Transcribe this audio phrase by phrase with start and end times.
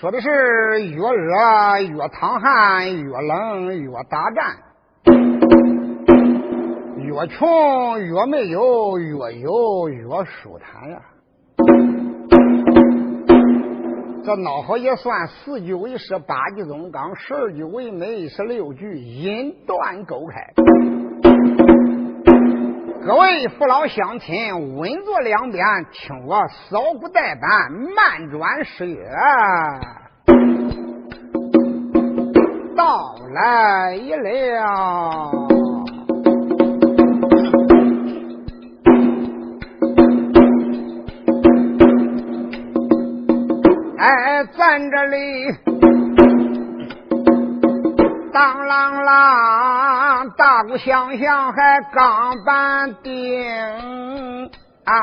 [0.00, 0.28] 说的是
[0.86, 4.54] 越热越淌汗，越冷越打战，
[6.96, 11.00] 越穷越没有，越有越舒坦呀。
[14.24, 20.77] 这孬好也算四句为诗，八句总纲，十二句为美，十六句音断勾开。
[23.04, 26.36] 各位父老乡亲，稳坐两边，听我
[26.68, 29.02] 扫鼓代板，慢转诗乐，
[32.76, 35.30] 到来了。
[43.98, 45.16] 哎，咱这里
[48.38, 48.70] 当啷
[49.02, 54.48] 啷，大鼓响响，还刚板钉
[54.84, 54.94] 啊！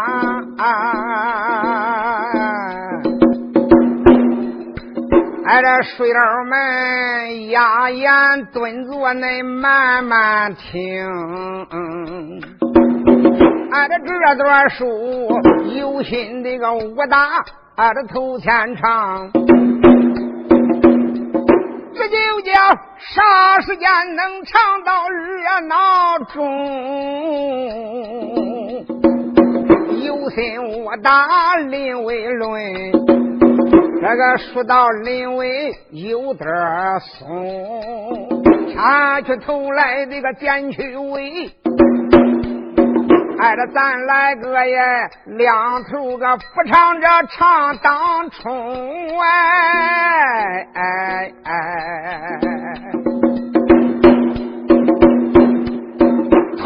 [5.46, 11.06] 哎，这水佬们压眼蹲坐，恁慢慢听。
[13.70, 15.42] 俺，这这段书
[15.76, 17.44] 有心的个武大。
[17.76, 19.30] 俺的头前唱，
[21.98, 22.52] 这就叫
[23.00, 26.44] 啥时间能唱到热闹中？
[30.04, 32.92] 有心我打林为论，
[34.02, 36.48] 这个说到林为有点
[37.00, 38.30] 松，
[38.74, 41.50] 掐去头来这个剪去尾。
[43.46, 52.40] 带着咱来个耶，两头个不唱着唱当冲哎哎哎！
[56.58, 56.64] 同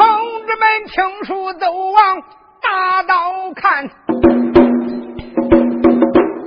[0.47, 2.23] 志们听书都往
[2.61, 3.89] 大道看，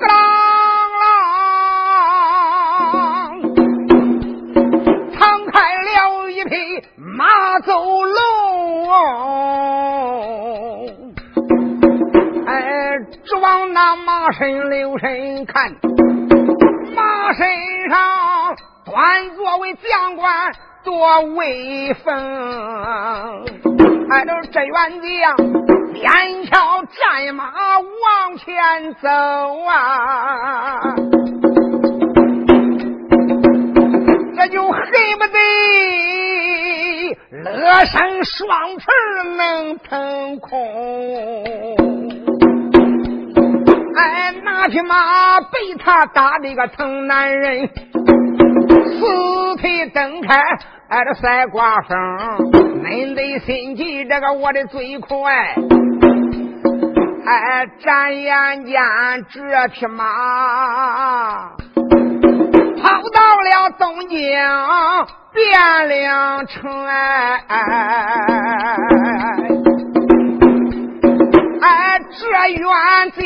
[0.01, 0.09] 啷
[4.49, 6.57] 啷，敞开了一匹
[6.97, 8.13] 马走龙。
[13.41, 15.75] 往那马身留神看，
[16.95, 17.47] 马身
[17.89, 20.53] 上端坐位将官
[20.85, 22.15] 多威风，
[24.11, 25.37] 哎，这这员将
[25.93, 29.09] 边桥战马往前走
[29.67, 30.81] 啊，
[34.37, 34.83] 这就恨
[35.19, 35.39] 不得
[37.45, 38.87] 乐声双翅
[39.37, 41.82] 能腾空。
[43.95, 50.41] 哎，那匹马被他打的个疼男人，四腿蹬开，
[50.89, 51.99] 哎，这赛刮风，
[52.83, 55.55] 恁得心急，这个我的最快。
[57.25, 58.81] 哎，眨眼间
[59.31, 61.51] 这匹马
[62.83, 64.19] 跑到了东京
[65.35, 67.41] 汴梁城，哎。
[71.63, 72.67] 哎，这冤
[73.13, 73.23] 将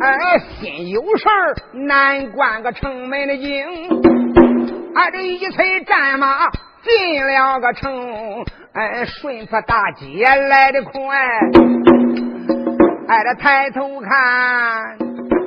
[0.00, 3.66] 哎，心有事儿难关个城门的京。
[4.94, 6.48] 哎，这一催战马
[6.82, 10.92] 进了个城，哎，顺坡大街来的快。
[13.06, 14.96] 哎，这抬头看，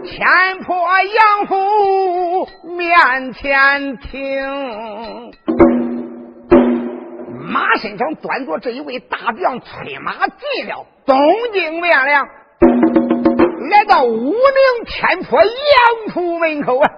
[0.03, 0.27] 天
[0.63, 2.47] 坡杨府
[2.77, 5.31] 面前停。
[7.41, 11.17] 马身上端坐这一位大将，催马进了东
[11.53, 12.27] 京汴梁，
[13.69, 16.89] 来到武陵天坡杨府门口啊！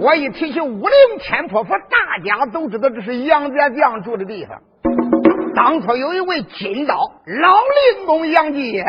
[0.00, 4.60] 我一提起武陵天坡府，大家都知道这是杨家将住的地方。
[5.54, 6.96] 当初有一位金刀
[7.26, 7.54] 老
[7.96, 8.84] 令公杨继业，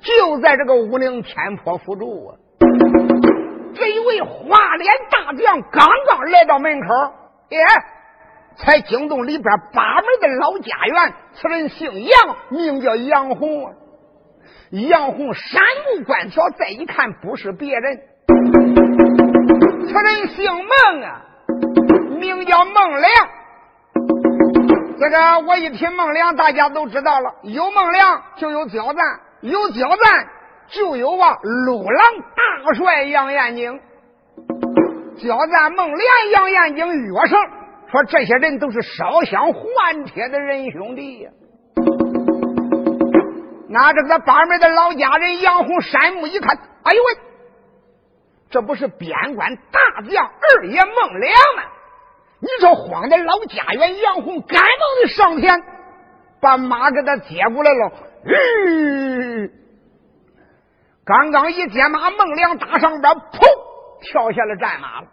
[0.00, 2.38] 就在这个武陵天坡府住啊。
[3.74, 6.86] 这一位花脸大将刚刚来到门口，
[7.50, 7.58] 耶！
[8.56, 13.74] 才惊动里边八门的老家园，此人姓杨，名叫杨红。
[14.70, 15.62] 杨红山
[15.96, 18.00] 目观瞧，再一看，不是别人，
[19.86, 21.22] 此人姓孟啊，
[22.18, 23.10] 名叫孟良。
[24.98, 30.26] 这个我一提孟良，大家都知道了，有孟良就有焦赞，有焦赞
[30.68, 32.02] 就有啊陆郎
[32.64, 33.80] 大帅杨延景，
[35.18, 36.00] 焦赞、孟良、
[36.32, 37.38] 杨延景、约胜。
[37.94, 41.30] 说这些人都是烧香还帖的人兄弟呀！
[43.68, 47.16] 那这个八门的老家人杨红山木一看，哎呦喂，
[48.50, 51.62] 这不是边关大将二爷孟良吗？
[52.40, 54.68] 你说慌的老家园杨红赶忙
[55.00, 55.62] 的上前，
[56.40, 57.92] 把马给他接过来了。
[58.24, 59.50] 嗯，
[61.04, 63.38] 刚刚一接马，孟良打上边，砰，
[64.00, 65.06] 跳下了战马了。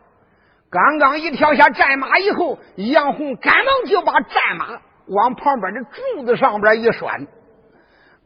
[0.72, 7.28] 刚刚一跳下战马以后，杨红赶忙就把战马往旁边的柱子上边一拴，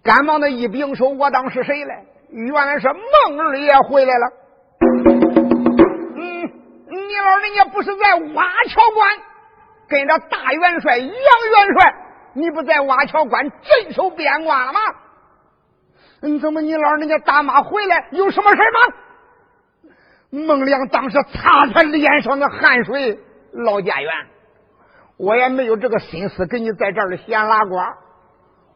[0.03, 2.05] 赶忙的一禀说：“我当是谁来？
[2.29, 4.31] 原来是孟二爷回来了。
[6.17, 6.43] 嗯，
[6.87, 9.17] 你老人家不是在瓦桥关
[9.89, 11.95] 跟着大元帅杨元帅，
[12.35, 14.79] 你不在瓦桥关镇守边关了吗？
[16.21, 18.95] 嗯，怎么你老人家打马回来有什么事吗？”
[20.31, 23.19] 孟良当时擦擦脸上的汗水，
[23.53, 24.11] 老家园，
[25.17, 27.75] 我也没有这个心思跟你在这儿闲拉呱。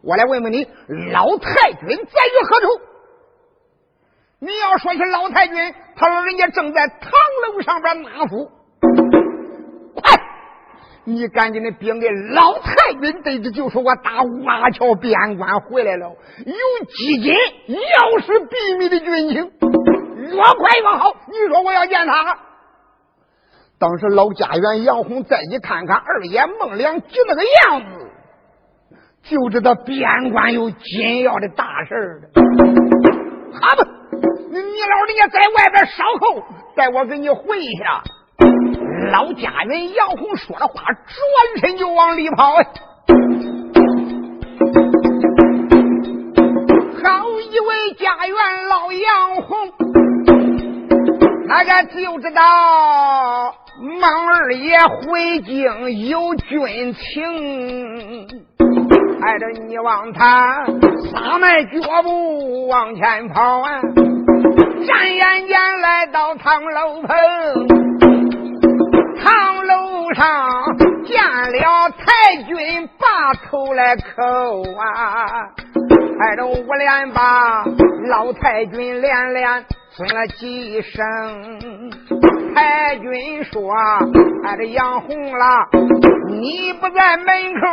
[0.01, 0.65] 我来问问你，
[1.11, 2.67] 老太君在于何处？
[4.39, 5.55] 你要说起老太君，
[5.97, 7.11] 他说人家正在堂
[7.45, 8.49] 楼上边纳福。
[9.95, 10.17] 快，
[11.03, 16.15] 你赶紧的禀给老太君得知，就说我打瓦桥边关回来了，
[16.45, 19.51] 有几斤要是秘密的军情。
[20.29, 21.13] 越快越好！
[21.27, 22.37] 你说我要见他。
[23.79, 28.11] 当时老家园杨红再一看看二爷孟良就那个样子，
[29.23, 32.29] 就知道边关有紧要的大事
[33.53, 33.87] 好吧，
[34.51, 36.43] 你你老人家在外边稍候，
[36.75, 38.03] 待我给你回一下。
[39.11, 42.55] 老家园杨红说了话，转身就往里跑。
[47.01, 49.73] 好一位家园老杨红。
[51.49, 58.27] 那个就知道孟二爷回京有军情，
[59.19, 60.63] 挨着你往他
[61.11, 63.81] 撒迈脚步往前跑啊！
[64.85, 67.17] 转眼间来到唐楼棚，
[69.17, 75.49] 唐楼上见了太君，把头来叩啊！
[76.19, 77.63] 挨着我连把
[78.07, 79.65] 老太君连连。
[79.99, 81.01] 问了几声，
[82.55, 83.73] 太君说
[84.45, 85.67] ：“俺这杨红了，
[86.29, 87.25] 你不在门
[87.55, 87.67] 口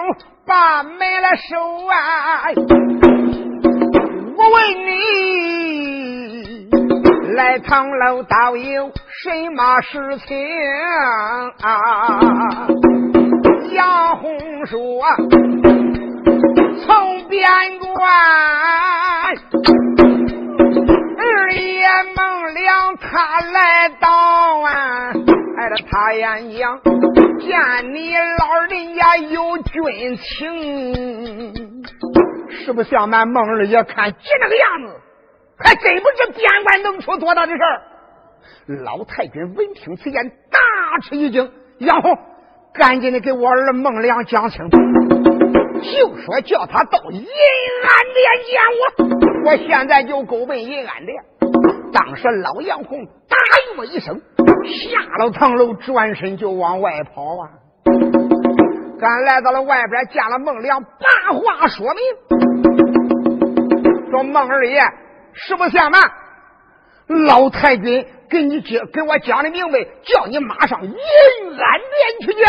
[0.44, 1.56] 把门来收
[1.86, 2.50] 啊？
[4.36, 6.68] 我问你，
[7.36, 8.90] 来唐楼到有
[9.22, 10.36] 什么事情
[11.62, 12.66] 啊？”
[13.70, 14.80] 杨红说
[16.84, 17.94] ：“从边关。”
[21.74, 24.08] 爷孟良他来到
[24.60, 25.12] 啊，
[25.58, 26.66] 挨着他眼睛
[27.40, 31.54] 见你老人家有军情，
[32.50, 35.00] 是不是像俺孟二爷看急那个样子？
[35.58, 37.82] 还真不知边关能出多大的事儿。
[38.84, 40.58] 老太君闻听此言，大
[41.02, 41.50] 吃一惊。
[41.78, 42.18] 杨红，
[42.74, 44.76] 赶紧的给我儿孟良讲清楚，
[45.82, 47.26] 就说叫他到银安
[48.14, 48.60] 殿见
[49.44, 51.24] 我，我现在就勾奔银安殿。
[51.92, 53.36] 当时老杨红答
[53.70, 54.20] 应我一声，
[54.64, 57.50] 下了堂楼，转身就往外跑啊！
[58.98, 62.02] 赶来到了外边，见了孟良，把话说明，
[64.10, 64.80] 说孟二爷，
[65.32, 66.00] 实不相瞒，
[67.26, 72.44] 老太君给你讲，给我讲的明白，叫你马上银安殿去见。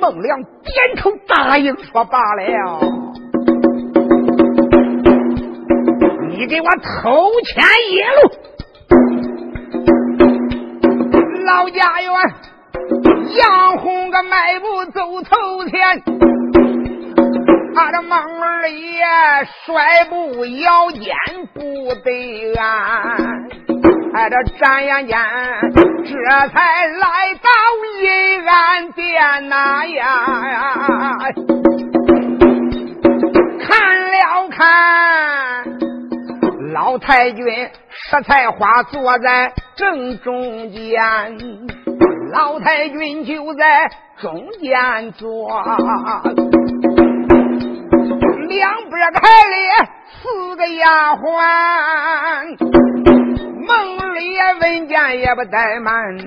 [0.00, 2.89] 孟良点头答应，说罢了。
[6.40, 8.16] 你给我偷钱一路，
[11.44, 12.10] 老家园
[13.36, 16.02] 杨红个迈步走头前，
[17.74, 19.04] 他的孟二爷
[19.66, 21.14] 甩步摇肩
[21.52, 23.18] 不得安，
[24.14, 25.18] 哎，这眨眼间
[26.06, 26.14] 这
[26.48, 27.50] 才来到
[28.00, 31.18] 阴安殿那呀，
[33.60, 35.49] 看了看。
[36.72, 37.44] 老太君
[37.88, 41.02] 石菜花坐在正中间，
[42.32, 45.48] 老太君就在中间坐，
[48.48, 49.72] 两边排列
[50.22, 52.56] 四个丫鬟，
[53.66, 56.18] 孟二爷闻见也不怠慢，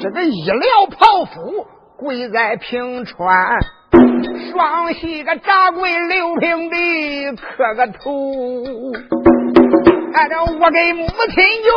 [0.00, 3.58] 这个医疗袍服跪在平川，
[4.52, 9.17] 双膝个扎跪六平地磕个头。
[10.12, 11.70] 俺这我给母亲就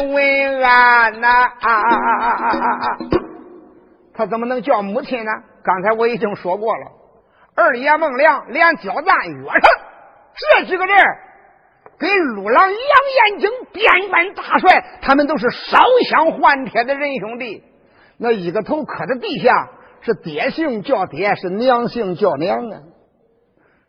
[0.00, 1.50] 问问俺呐，
[4.14, 5.30] 他怎么能叫母亲呢？
[5.62, 6.86] 刚才我已经说过了，
[7.54, 9.60] 二爷孟良连交战约上
[10.58, 10.96] 这几个人，
[11.98, 12.76] 跟陆郎杨
[13.30, 17.62] 延景边关大帅，他们都是烧香还帖的人兄弟。
[18.18, 19.68] 那一个头磕在地下，
[20.00, 22.80] 是爹姓叫爹，是娘姓叫娘啊。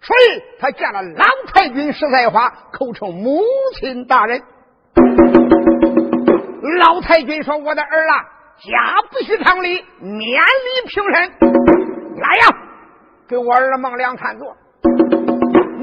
[0.03, 3.39] 所以他见了老太君石才花，口称母
[3.79, 4.41] 亲大人。
[6.79, 8.25] 老太君说：“我的儿啊，
[8.57, 11.13] 家不许常礼，免礼平身。
[12.17, 12.47] 来呀，
[13.27, 14.57] 给我儿孟良看座。”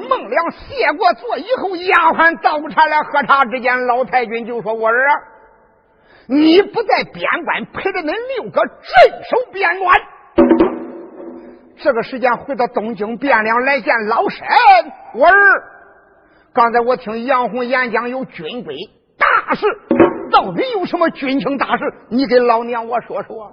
[0.08, 4.94] 孟良谢过座以后，丫鬟倒茶来喝茶之间，老太君就说：“我儿，
[6.26, 10.00] 你不在边关陪着恁六个镇守边关。
[11.80, 14.46] 这个时间回到东京汴梁来见老身。
[15.14, 15.32] 我儿，
[16.52, 18.74] 刚才我听杨红演讲有军规
[19.18, 19.66] 大事，
[20.30, 21.82] 到底有什么军情大事？
[22.10, 23.52] 你给老娘我说说。”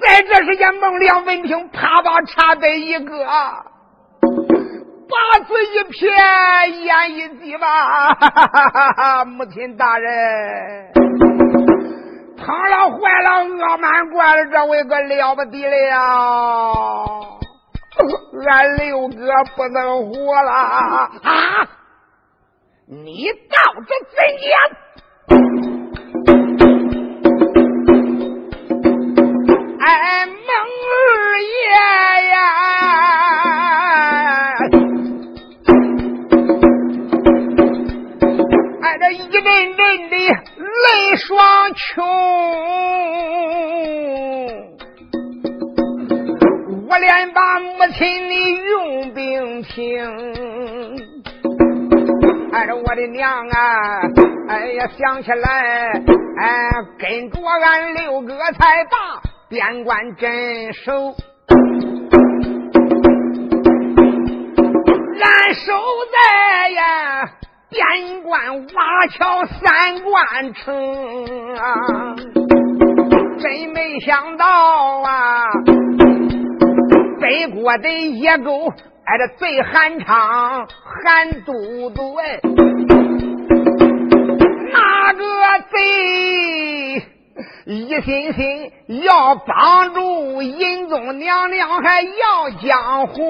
[0.00, 3.26] 在这时间，孟良闻听，啪把茶杯一个。
[5.12, 6.08] 把嘴一撇，
[6.82, 10.92] 眼一闭吧，母亲大人，
[12.44, 17.38] 疼了坏了，恶满怪了，这位可了不得了，
[18.46, 21.10] 俺六哥不能活了啊！
[22.88, 24.18] 你到底怎
[24.50, 24.54] 样？
[29.80, 30.32] 哎，孟
[30.90, 30.98] 二
[31.40, 31.54] 爷
[32.30, 32.36] 呀！
[39.00, 39.80] 这一阵阵
[40.10, 40.14] 的
[40.82, 42.04] 泪双琼，
[46.88, 48.34] 我连把母亲的
[48.68, 50.04] 用兵听。
[52.52, 53.56] 哎，我的娘啊！
[54.48, 55.92] 哎呀，想起来，
[56.38, 61.14] 哎，跟着俺六哥才把边关镇守，
[65.22, 65.72] 俺守
[66.12, 67.30] 在呀。
[67.72, 72.14] 边关挖桥三关城啊，
[73.40, 74.44] 真没想到
[75.00, 75.44] 啊！
[77.18, 78.68] 北国的野狗，
[79.04, 82.40] 哎，这贼韩昌、韩都督哎，
[84.70, 85.22] 那个
[85.70, 87.06] 贼
[87.64, 88.70] 一心心
[89.02, 93.22] 要帮助仁宗娘娘，还要江湖，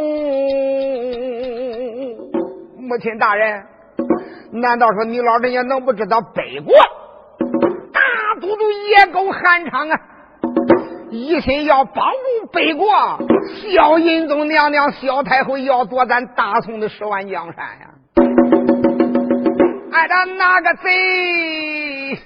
[2.81, 3.67] 母亲大人。
[4.53, 6.75] 难道说你老人家能不知道北国
[7.93, 8.01] 大
[8.41, 9.99] 都督野狗韩昌啊，
[11.11, 12.87] 一心要帮助北国
[13.73, 17.89] 小仁宗娘娘、小太后要夺咱大宋的十万江山呀？
[19.93, 22.19] 按照那个贼，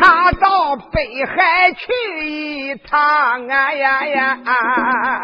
[0.00, 1.92] 他到北海去
[2.26, 3.00] 一趟
[3.48, 4.38] 啊呀呀！
[4.44, 5.22] 啊啊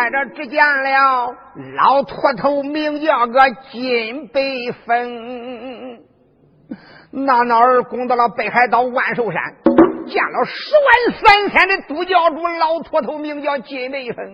[0.00, 1.34] 在这只见了
[1.76, 3.38] 老秃头，名叫个
[3.70, 5.98] 金北风。
[7.10, 9.42] 那哪儿攻到了北海道万寿山，
[10.06, 10.88] 见了十万
[11.18, 14.24] 三千的都教主老秃头，名叫金北风。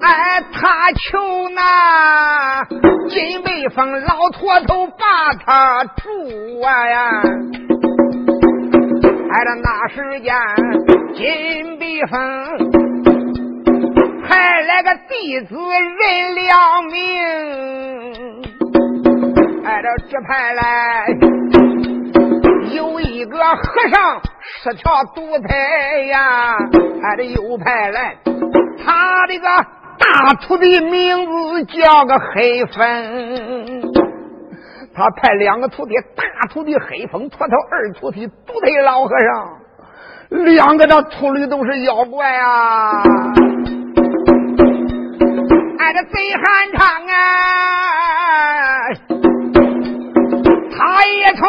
[0.00, 2.64] 哎，他求那
[3.10, 7.20] 金北风老秃头把他住啊呀！
[9.28, 10.34] 哎，这那时间
[11.14, 12.85] 金北风。
[14.28, 16.94] 派来个弟子任良明，
[19.64, 21.06] 哎，这只派来
[22.74, 26.56] 有一个和尚十条独腿呀，
[27.02, 28.16] 哎，这又派来
[28.84, 29.46] 他这个
[29.98, 33.82] 大徒弟名字叫个黑风，
[34.94, 43.02] 他派两个徒弟，大徒弟黑风秃头，二徒弟独腿老和尚，两个这秃驴都是妖怪啊。
[45.86, 47.14] 哎，这贼汉昌啊，
[50.76, 51.46] 他也从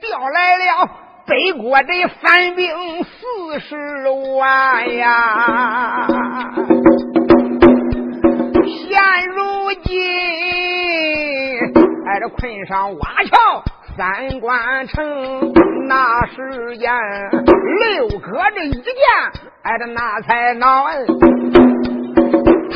[0.00, 0.88] 调来了
[1.26, 2.72] 北国的反兵
[3.04, 6.06] 四十万呀。
[8.64, 10.00] 现如今，
[12.06, 13.62] 挨着困上挖桥
[13.98, 15.52] 三关城，
[15.86, 16.90] 那时间
[17.82, 18.82] 六哥这一见，
[19.62, 20.86] 挨着那才恼。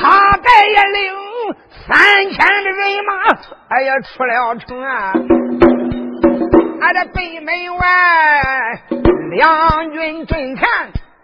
[0.01, 1.13] 他带也领
[1.87, 3.13] 三千的人马，
[3.69, 5.13] 哎呀，出了城啊！
[6.81, 7.83] 俺这北门外
[9.31, 10.65] 两军阵前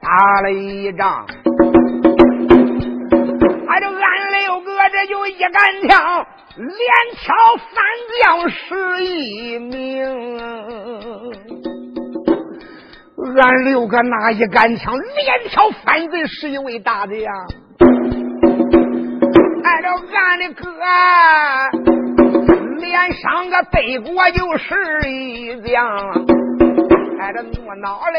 [0.00, 1.26] 打了一仗，
[3.68, 5.52] 俺这俺六哥这就一杆
[5.88, 6.68] 枪，连
[7.16, 7.34] 挑
[7.72, 7.82] 三
[8.22, 10.38] 将十一名。
[13.38, 17.30] 俺六哥拿一杆枪，连挑反贼十一位大的呀！
[19.88, 20.64] 俺的哥，
[22.78, 25.86] 连上个北国就是一将，
[27.20, 28.18] 挨着怒恼了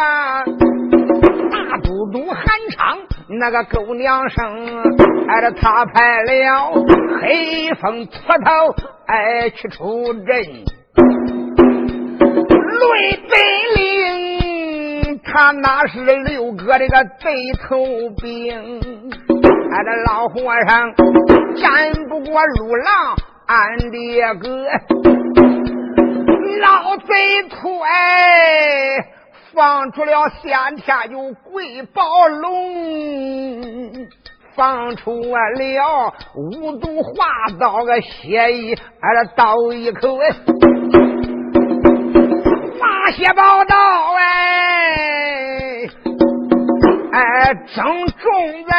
[0.00, 0.44] 啊！
[0.44, 2.98] 大都督韩昌
[3.38, 4.82] 那个狗娘生，
[5.28, 6.72] 挨着他派了
[7.20, 8.12] 黑风秃
[8.44, 8.74] 头
[9.06, 10.26] 哎去出阵。
[12.80, 13.32] 雷本
[13.76, 17.84] 领，他那是六哥这个对头
[18.20, 18.80] 兵，
[19.44, 20.94] 俺的老和尚
[21.56, 24.66] 战不过如狼，俺的哥
[26.60, 29.06] 老贼徒哎，
[29.52, 34.06] 放出了先天有贵宝龙，
[34.54, 37.26] 放出了五毒化
[37.60, 40.30] 刀个血衣，俺的刀一口哎。
[42.80, 43.76] 大血宝刀
[44.14, 45.23] 哎
[47.14, 48.76] 哎，正中在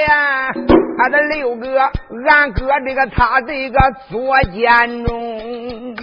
[0.00, 0.52] 呀，
[0.98, 1.80] 他的六个，
[2.28, 3.78] 俺哥这个他这个
[4.10, 5.96] 左肩中，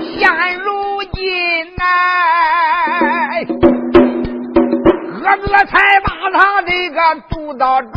[0.00, 1.84] 现如今呐，
[5.20, 6.96] 哥哥才把他这个
[7.28, 7.92] 毒刀中，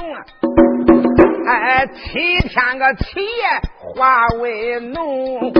[1.47, 5.53] 哎，七天个七夜化为脓。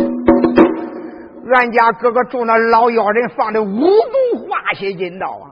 [1.50, 5.48] 俺家哥哥中那老妖人放的五毒化血金刀啊！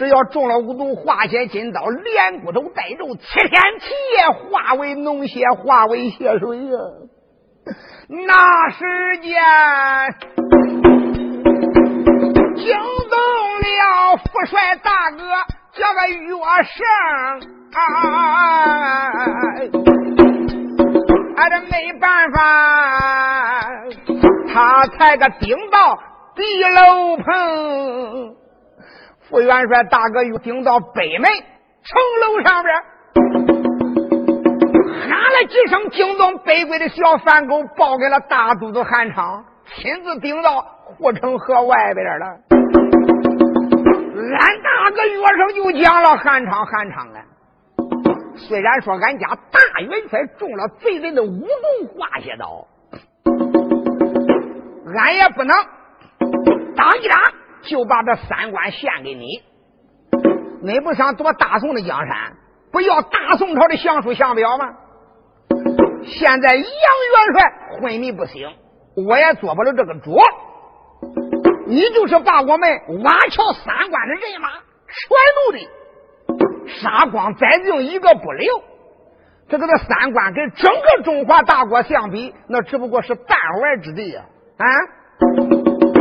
[0.00, 6.78] 只要中了五毒化血金刀，连骨头带肉，七天七夜化为脓血，化为血水呀！
[8.08, 9.34] 那时间
[12.56, 12.74] 惊
[13.10, 13.18] 动
[13.60, 15.18] 了富帅大哥，
[15.74, 16.82] 叫个岳胜
[17.74, 17.84] 啊！
[21.36, 22.38] 俺这没办法。
[24.50, 25.98] 他才个顶到
[26.34, 28.34] 地楼棚，
[29.30, 32.74] 副元帅大哥又顶到北门城楼上边，
[34.98, 42.26] 喊了几声，惊动北归的小反狗，报给了大肚子韩昌，亲自顶到护城河外边了。
[44.38, 47.22] 俺大哥岳声就讲了：韩昌，韩昌啊，
[48.34, 51.46] 虽然说俺家大元帅中了贼人的五毒
[51.96, 52.66] 化血刀。
[54.92, 55.56] 俺也不能
[56.74, 59.42] 当一打就把这三关献给你。
[60.62, 62.36] 你不想夺大宋的江山，
[62.70, 64.74] 不要大宋朝的降书降表吗？
[66.02, 68.48] 现在杨元帅昏迷不醒，
[68.96, 70.18] 我也做不了这个主。
[71.66, 74.48] 你就是把我们瓦桥三关的人马
[74.88, 75.68] 全都的
[76.80, 78.62] 杀光，再剩一个不留。
[79.48, 84.22] 这个这三关跟整个中华大国相比，那只不过是弹丸之地呀。
[84.56, 84.64] 啊！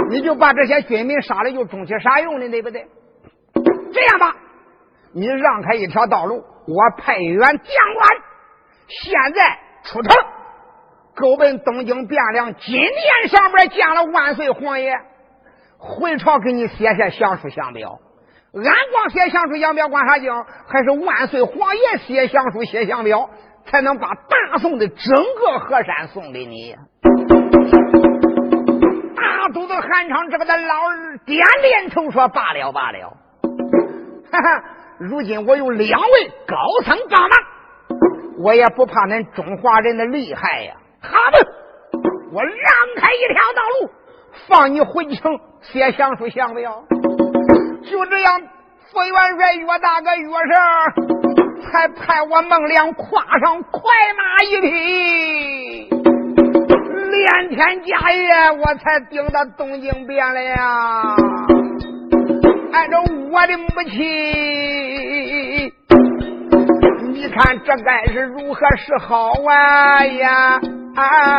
[0.10, 2.50] 你就把这些军民杀了，又中起啥用呢？
[2.50, 2.88] 对不对？
[3.94, 4.36] 这样吧，
[5.14, 8.10] 你让开一条道路，我派员将官，
[8.88, 10.16] 现在出城，
[11.16, 14.94] 勾奔东京汴梁金殿上边见了万岁皇爷，
[15.78, 18.00] 回朝给你写下降书降表。
[18.54, 20.44] 俺光写降书降表管啥用？
[20.68, 23.30] 还是万岁皇爷写降书写降表，
[23.66, 26.76] 才能把大宋的整个河山送给你。
[29.22, 33.18] 大肚子韩昌这个的老儿点点头说：“罢了罢了，
[34.32, 34.64] 哈哈！
[35.00, 37.32] 如今我有两位高僧帮忙，
[38.44, 40.76] 我也不怕恁中华人的厉害呀。
[41.02, 41.40] 好吧，
[42.32, 42.54] 我让
[42.96, 43.90] 开一条道路，
[44.48, 46.84] 放你回城写降书降表。
[47.84, 48.42] 就这样，
[48.92, 53.82] 副元帅岳大哥岳胜才派我孟良跨上快
[54.18, 55.90] 马一匹。”
[57.20, 61.16] 连天加夜，我才顶到东京边了呀。
[62.72, 65.74] 按照我的母亲，
[67.14, 70.62] 你看这该是如何是好啊呀？
[70.96, 71.39] 啊！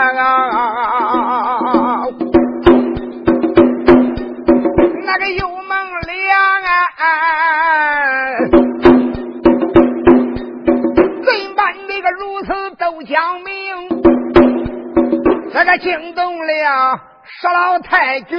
[15.78, 17.00] 惊动了
[17.42, 18.38] 少老太君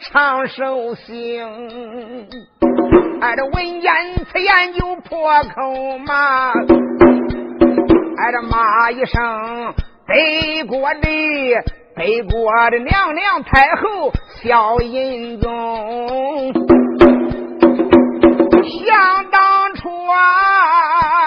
[0.00, 2.28] 长寿星，
[3.20, 3.92] 哎，这闻言
[4.32, 9.74] 此言就破口骂，哎，这骂一声
[10.06, 11.00] 北国的
[11.94, 16.52] 北国的娘娘太后萧银宗，
[18.62, 21.25] 想当初啊。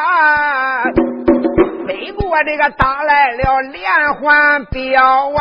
[2.45, 5.39] 这个打来了连环镖王，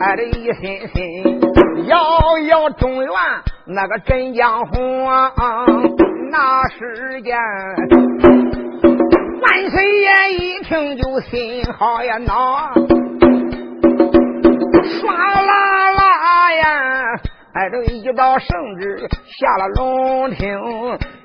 [0.00, 1.40] 俺这一心心
[1.86, 3.08] 摇摇中原
[3.64, 5.32] 那个镇江红啊，
[6.30, 7.38] 那时间
[9.40, 12.72] 万岁爷一听就心好呀恼，
[14.82, 16.64] 唰啦啦呀，
[17.52, 19.08] 哎哎，这一道圣旨
[19.40, 20.58] 下了龙庭，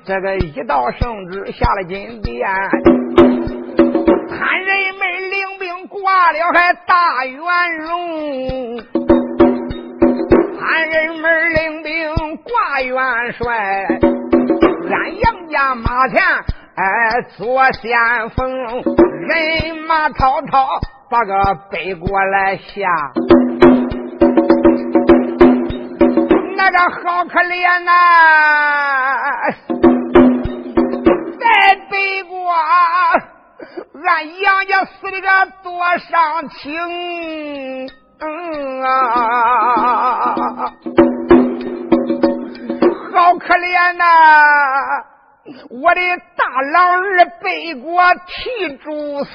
[0.04, 2.48] 这个一道圣旨下了金殿，
[4.38, 7.38] 看人们领兵挂了还大元
[7.78, 8.78] 荣，
[10.58, 13.86] 看人们领兵挂元帅，
[14.90, 16.22] 俺杨家马前
[16.74, 17.90] 哎做先
[18.30, 18.40] 锋，
[19.28, 21.34] 人马滔滔把个
[21.70, 23.12] 背过来下。
[26.56, 27.90] 那个好可怜呐，
[31.38, 32.54] 在北国，
[33.94, 35.26] 俺杨家死的个
[35.62, 36.72] 多伤情，
[38.20, 40.34] 嗯啊，
[43.12, 44.04] 好可怜呐！
[45.70, 46.00] 我的
[46.36, 49.30] 大郎儿被我踢住死。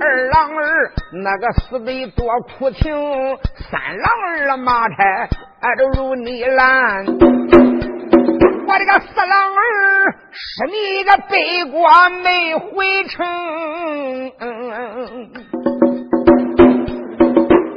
[0.00, 2.92] 二郎儿那个死的多苦情，
[3.70, 4.94] 三郎儿的马差
[5.60, 7.04] 挨着如泥烂，
[8.78, 11.88] 这个四郎儿是你个北国
[12.22, 13.26] 没回城，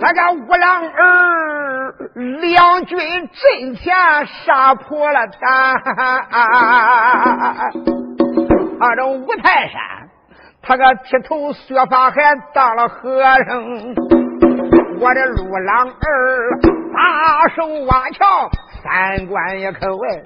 [0.01, 1.95] 那个五郎儿
[2.41, 3.95] 两军阵前
[4.45, 5.73] 杀破了他，
[8.79, 9.79] 啊这五台山。
[10.61, 13.63] 他个剃头削发还当了和尚，
[14.99, 16.59] 我的陆郎儿
[16.93, 18.49] 大手挖桥
[18.83, 20.21] 三关一口哎，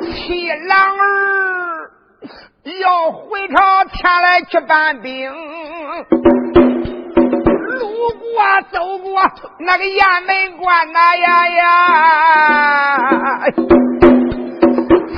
[0.00, 1.90] 七郎儿
[2.80, 5.30] 要回朝前来去搬兵，
[7.78, 8.26] 路过
[8.70, 9.22] 走过
[9.60, 11.64] 那个雁门关呐呀呀。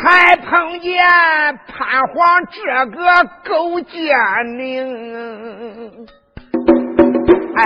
[0.02, 0.96] 才碰见
[1.68, 3.02] 潘黄这个
[3.46, 3.92] 狗奸
[4.56, 6.08] 佞，
[7.54, 7.62] 哎，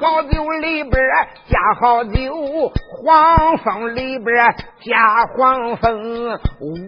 [0.00, 0.94] 好酒里边
[1.46, 2.72] 加好酒，
[3.04, 4.34] 黄蜂里边
[4.80, 6.30] 加黄蜂，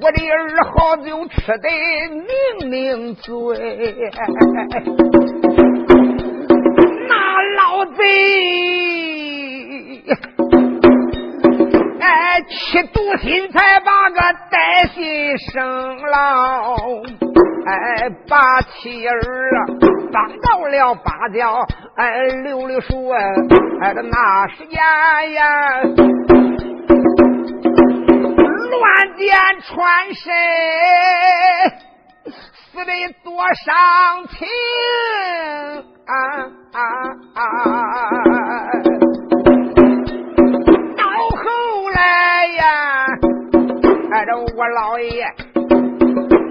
[0.01, 3.29] 我的儿好酒吃得酩酊醉，
[7.07, 7.13] 那
[7.57, 8.01] 老贼。
[12.01, 14.19] 哎，气毒心才把个
[14.51, 16.77] 歹心生了，
[17.67, 19.21] 哎，把妻儿
[20.11, 23.15] 当到了八角，哎，溜溜说，
[23.81, 24.79] 哎，这那时间
[25.33, 25.81] 呀，
[28.71, 30.31] 乱箭穿身，
[32.27, 32.93] 死的
[33.25, 34.47] 多伤情
[36.05, 36.13] 啊
[36.75, 36.81] 啊
[37.35, 37.41] 啊！
[40.99, 41.03] 到
[41.35, 43.07] 后来呀！
[44.13, 45.25] 哎，这我老爷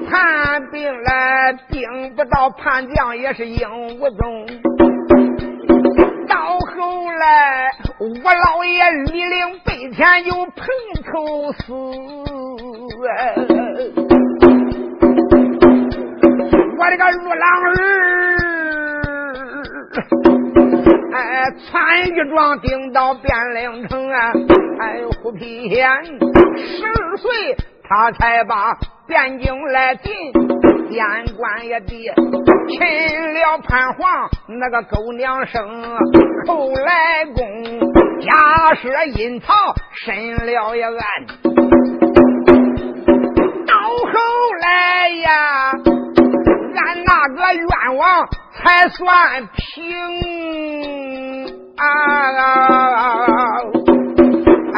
[0.09, 4.47] 看病来，病不到叛将也是应无踪。
[6.35, 10.53] 到后来，我老爷李陵背前有碰
[11.05, 11.71] 头死，
[16.77, 17.73] 我这个陆郎儿，
[21.13, 21.17] 哎，
[21.71, 24.33] 穿一装顶到汴梁城啊！
[24.81, 25.87] 哎，虎皮县
[26.57, 27.55] 十二岁，
[27.87, 28.73] 他才把
[29.07, 30.11] 汴京来进，
[30.89, 30.99] 边
[31.35, 32.11] 关也地
[32.67, 35.97] 擒了潘黄那个狗娘生，
[36.47, 37.79] 后来公
[38.21, 39.53] 假设阴曹
[39.93, 40.95] 审了一案，
[43.67, 44.13] 到后
[44.61, 45.71] 来呀，
[46.75, 49.93] 俺那个冤枉才算平
[51.75, 51.83] 啊。
[53.75, 53.84] 哎，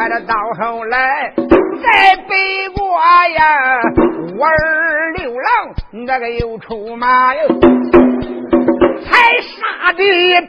[0.06, 2.86] 这到后来，在北国
[3.36, 3.80] 呀，
[4.38, 5.74] 我儿刘郎
[6.06, 7.48] 那个又出马哟，
[9.02, 10.02] 才杀的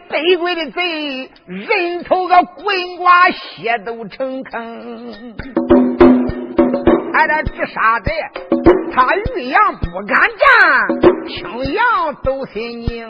[0.09, 5.23] 北国的贼，人头个滚瓜，血都成坑。
[7.13, 8.11] 哎，这直杀的，
[8.93, 11.83] 他玉阳不敢战，青阳
[12.23, 13.07] 都心宁。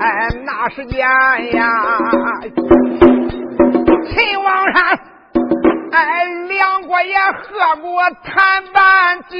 [0.00, 1.98] 哎，那时间呀，
[4.10, 5.11] 秦王山。
[5.92, 9.36] 哎，两国也喝过谈判酒，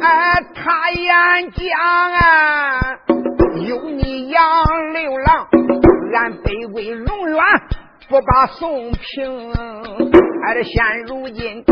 [0.00, 1.66] 哎，他言讲
[2.12, 2.96] 啊，
[3.66, 4.42] 有你杨
[4.92, 5.48] 六郎，
[6.14, 7.42] 俺北归荣远
[8.08, 9.50] 不把宋平。
[9.52, 11.64] 哎，这现如今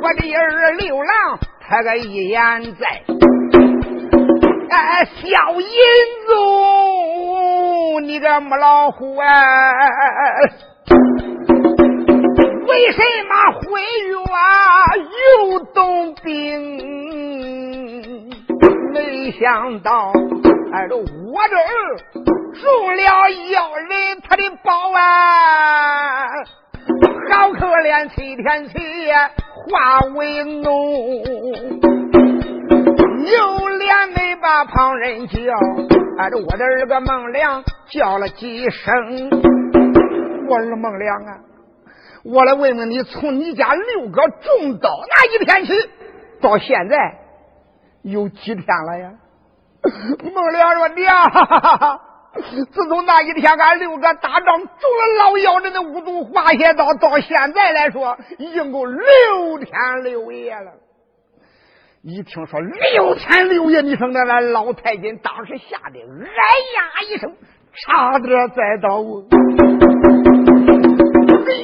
[0.00, 3.02] 我的儿六郎，他个一言在，
[4.70, 5.68] 哎，小银
[6.26, 6.32] 子，
[8.00, 9.26] 你个母老虎啊！
[12.76, 14.20] 为什么会远
[15.16, 16.28] 又动兵？
[18.92, 20.12] 没想到，
[20.74, 21.04] 哎，这我
[21.48, 21.96] 这儿
[22.52, 26.28] 中了妖人他的宝啊，
[27.30, 28.74] 好可怜七天七
[29.06, 29.14] 夜
[29.54, 30.68] 化为脓，
[33.24, 35.34] 有脸没把旁人叫，
[36.18, 39.30] 俺这我的儿个孟良叫了几声，
[40.46, 41.38] 我儿孟良啊，
[42.28, 45.72] 我来问问你，从你家六哥中刀那一天起，
[46.40, 46.96] 到现在
[48.02, 49.12] 有几天了呀？
[50.34, 52.00] 孟良说娘。
[52.74, 60.72] 自从那一天，俺六个打仗中了老妖人的五毒化邪刀，到现在来说，已经够六天六夜了。
[62.02, 66.42] 一听说六天六夜，你说那那老太君当时吓得哎
[66.76, 67.34] 呀一声，
[67.72, 69.00] 差点栽倒。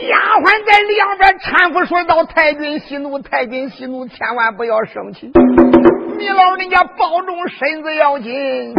[0.09, 5.31] 丫鬟在两边搀扶说道：“太君息怒，太君息怒，千万不要生气。
[6.19, 8.75] 你老人家保重身子要紧。”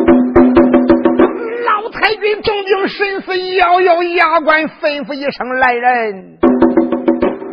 [1.65, 6.37] 老太君正经神思，咬咬牙关，吩咐一声：“来人，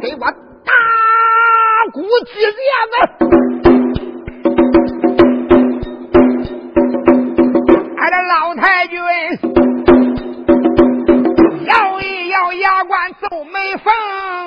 [0.00, 0.72] 给我打
[1.92, 2.52] 鼓击子。”
[7.98, 8.98] 俺这老太君
[12.40, 13.92] 咬牙关，皱眉缝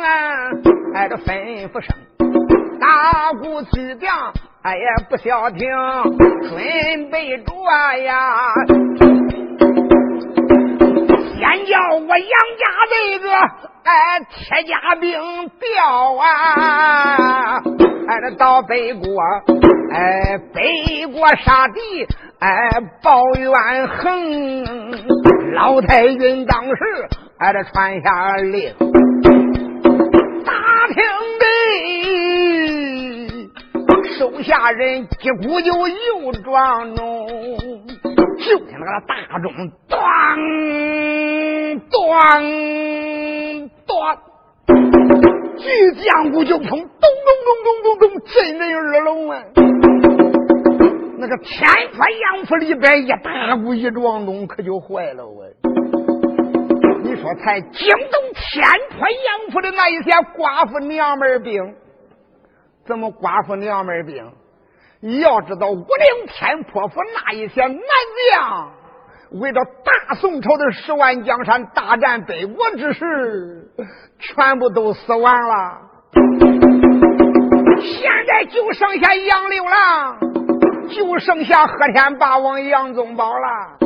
[0.01, 0.49] 啊！
[0.95, 1.95] 哎，这吩咐声，
[2.79, 5.69] 打鼓击将，哎呀，不消停，
[6.41, 7.53] 准备着
[8.03, 8.51] 呀！
[11.35, 13.31] 先叫我杨家这个
[13.83, 15.11] 哎铁甲兵
[15.59, 17.61] 调啊，
[18.07, 19.05] 哎这到北国
[19.91, 22.07] 哎北国杀敌
[22.39, 22.69] 哎
[23.03, 26.75] 报怨恨，老太君当时
[27.43, 28.73] 哎这传下令，
[30.45, 30.53] 大
[30.87, 30.95] 厅
[33.35, 33.51] 里
[34.17, 37.27] 手下人击鼓就又庄中。
[38.39, 39.51] 就听那个大钟
[39.89, 39.99] 咣
[41.89, 43.91] 咣咣，
[45.57, 46.87] 巨将鼓就砰，咚咚
[47.43, 47.49] 咚
[47.83, 49.43] 咚咚咚，震人耳聋啊！
[51.17, 51.97] 那个天府
[52.37, 55.43] 杨府里边一大鼓一撞钟，可就坏了我！
[57.23, 61.73] 说才惊动天府杨府的那一些寡妇娘们兵，
[62.85, 64.29] 怎么寡妇娘们兵？
[65.21, 67.79] 要知道，武陵天破府那一些男
[68.33, 68.73] 将，
[69.39, 73.69] 为了大宋朝的十万江山大战北国之时，
[74.19, 75.77] 全部都死完了。
[77.79, 80.19] 现在就剩下杨六郎，
[80.89, 83.77] 就剩下贺天霸王杨宗保了。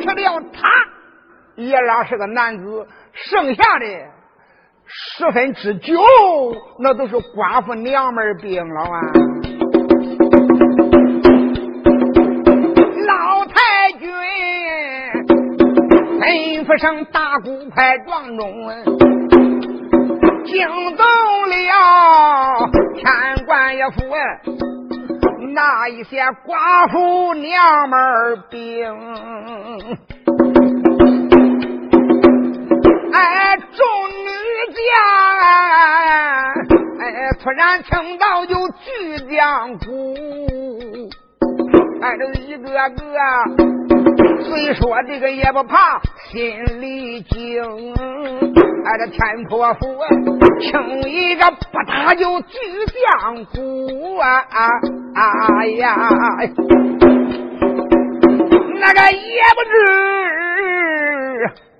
[0.00, 0.68] 吃掉他，
[1.56, 3.86] 爷俩是个男子，剩下的
[4.84, 5.94] 十分之九，
[6.78, 9.00] 那都是寡妇娘们病了啊。
[13.06, 14.08] 老太君
[16.20, 18.52] 吩咐声大鼓快撞钟，
[20.44, 21.06] 惊动
[21.48, 24.02] 了天官爷府
[25.54, 28.94] 那一些寡妇娘们儿病。
[33.16, 34.28] 哎，众女
[34.76, 34.92] 将，
[37.00, 37.04] 哎，
[37.42, 40.14] 突然听到有巨将鼓，
[42.02, 43.00] 哎，这一个个。
[44.44, 45.98] 虽说这个也不怕，
[46.30, 47.64] 心里惊。
[48.84, 49.80] 俺这天婆府
[50.60, 51.56] 听一个不
[51.88, 54.44] 打就巨将鼓啊
[55.14, 55.96] 啊呀！
[58.78, 59.74] 那个也不知，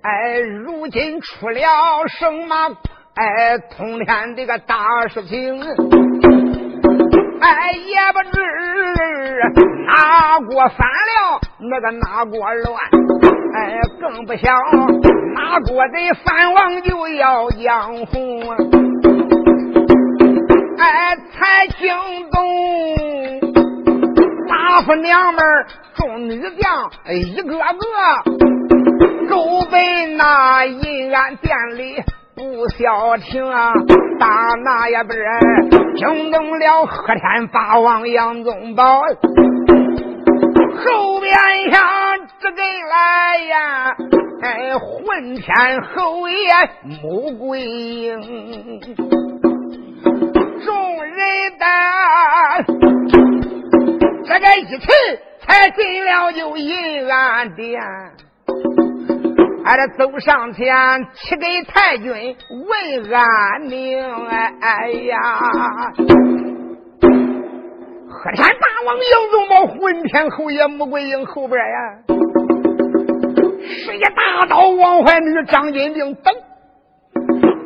[0.02, 1.60] 哎，如今出了
[2.08, 2.76] 什么
[3.14, 5.60] 哎通天这个大事情，
[7.40, 8.40] 哎，也不知
[9.86, 11.40] 哪国反了。
[11.58, 12.76] 那个哪国乱，
[13.54, 14.54] 哎，更不想
[15.34, 18.42] 哪国的藩王就要江红，
[20.78, 21.88] 哎，才惊
[22.30, 22.44] 动
[24.46, 25.42] 大夫娘们
[25.94, 27.56] 众女将，一个个
[29.28, 32.02] 都被那银安殿里
[32.34, 33.72] 不消停啊！
[34.18, 34.26] 打
[34.64, 35.20] 那也不是
[35.96, 39.02] 惊动了贺天霸王杨宗保。
[40.78, 41.34] 后边
[41.70, 41.82] 上
[42.40, 43.94] 这个来呀，
[44.42, 46.36] 哎，混天侯爷
[47.02, 48.20] 穆桂英，
[50.64, 51.14] 众人
[51.58, 51.64] 的
[54.24, 54.78] 这个一起
[55.40, 57.80] 才进了就银安殿，
[59.66, 60.64] 俺这走上前
[61.14, 63.98] 去给太君问安宁，
[64.28, 65.18] 哎哎呀。
[68.08, 71.98] 贺天大王杨宗保，混天侯爷穆桂英后边呀，
[73.84, 76.32] 是一大刀，王怀女、张金定等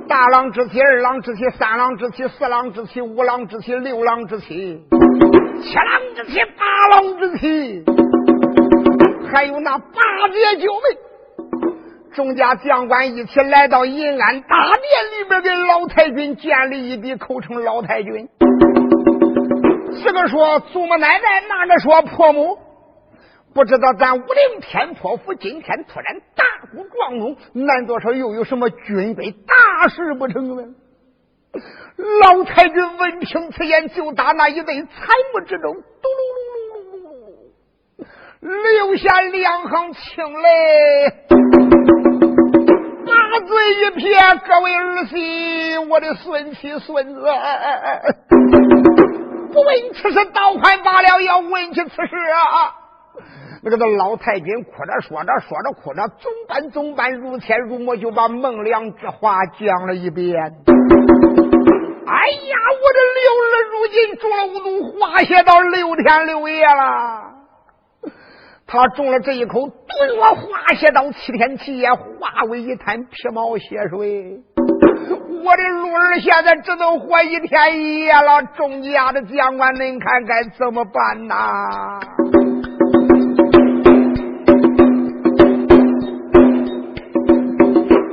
[0.09, 4.81] 大郎之妻、二郎之妻、三郎之妻、四郎之妻、五郎之妻、六郎之妻、
[5.63, 7.85] 七郎之妻、八郎之妻，
[9.31, 10.01] 还有那八
[10.33, 10.97] 姐九妹，
[12.15, 18.29] 众家将官一起来到银安大殿里边，给老太君建立一笔，口称老太君。
[20.03, 22.59] 这个说祖母奶奶，那个说婆母，
[23.55, 30.65] 不知道咱武陵天破府今天突然大鼓壮怒，难道说又有什么军备大事不成呢？
[32.23, 34.89] 老太君闻听此言，就打那一对彩
[35.33, 37.05] 目之中，嘟噜噜噜噜
[37.99, 40.49] 噜，留下两行清泪，
[43.11, 47.21] 大嘴一撇，各位儿媳，我的孙妻孙子。
[49.53, 52.73] 不问此事，倒快罢了；要问起此事啊，
[53.65, 60.37] 那个那老太君哭着说着，说着哭着，总办总办，如天如魔，就把孟良之话讲了一遍。
[60.37, 67.20] 哎呀，我的六儿如今中了五毒，化血到六天六夜了。
[68.73, 74.41] 他中了这一口顿我，化血到七天七夜，化为一滩皮毛血水。
[75.43, 81.99] 我的鹿儿现在只能活一天一夜了，众家的将官，您看该怎么办呐？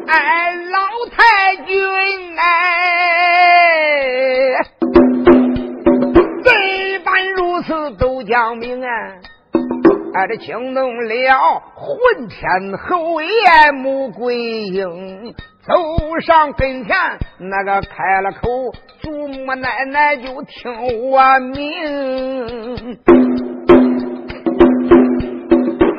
[0.07, 0.79] 哎，老
[1.11, 1.79] 太君
[2.35, 2.45] 哎，
[6.43, 8.89] 这般如此都讲明啊！
[10.17, 13.27] 哎，这惊动了混天侯爷
[13.71, 15.35] 穆桂英。
[15.61, 15.75] 走
[16.21, 16.95] 上跟前，
[17.37, 22.97] 那个开了口，祖母奶奶就听我命，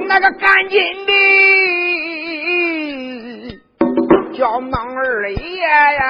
[0.08, 1.12] 那个赶紧的
[4.36, 6.02] 叫孟二爷呀，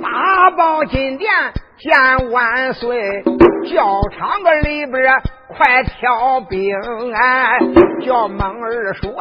[0.00, 1.30] 八宝金殿
[1.78, 3.22] 见万岁，
[3.66, 5.20] 教场个里边啊
[5.56, 6.74] 快挑兵
[7.14, 7.58] 哎，
[8.04, 9.12] 叫孟二说。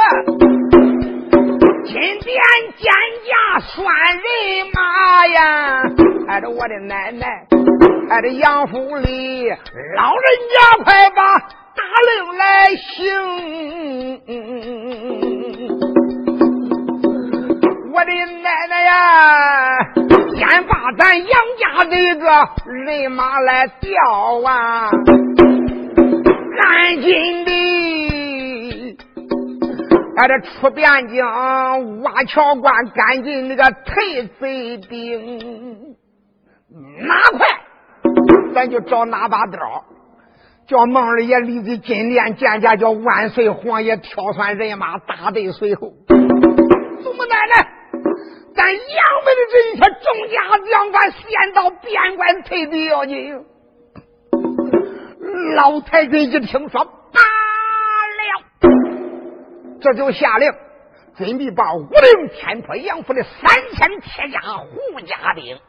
[1.83, 2.21] 今天
[2.77, 2.91] 见
[3.25, 4.21] 驾算人
[4.73, 5.83] 马呀！
[6.27, 7.25] 哎，这我的奶奶，
[8.09, 12.91] 哎，这杨府里老人家快把大令来行。
[17.93, 19.77] 我的奶奶呀，
[20.35, 22.25] 先把咱杨家这个
[22.71, 23.91] 人马来调
[24.45, 24.89] 啊，
[26.57, 27.51] 赶紧的。
[30.17, 31.23] 俺这出边境
[32.03, 35.95] 挖桥关，赶紧那个退贼兵，
[37.07, 37.47] 哪快？
[38.53, 39.85] 咱就找哪把刀，
[40.67, 45.93] 叫孟二爷立即进殿见见，叫万岁皇爷挑选人马，大队随后。
[46.07, 47.67] 祖母奶奶，
[48.53, 48.77] 咱杨
[49.23, 50.35] 门的这一些众家
[50.69, 53.45] 将官，先到边关退敌要紧。
[55.55, 57.21] 老太君一听说罢
[58.19, 58.69] 了。
[59.81, 60.51] 这就下令，
[61.17, 63.31] 准备把武陵天坡杨府的三
[63.73, 65.59] 千铁甲护家兵，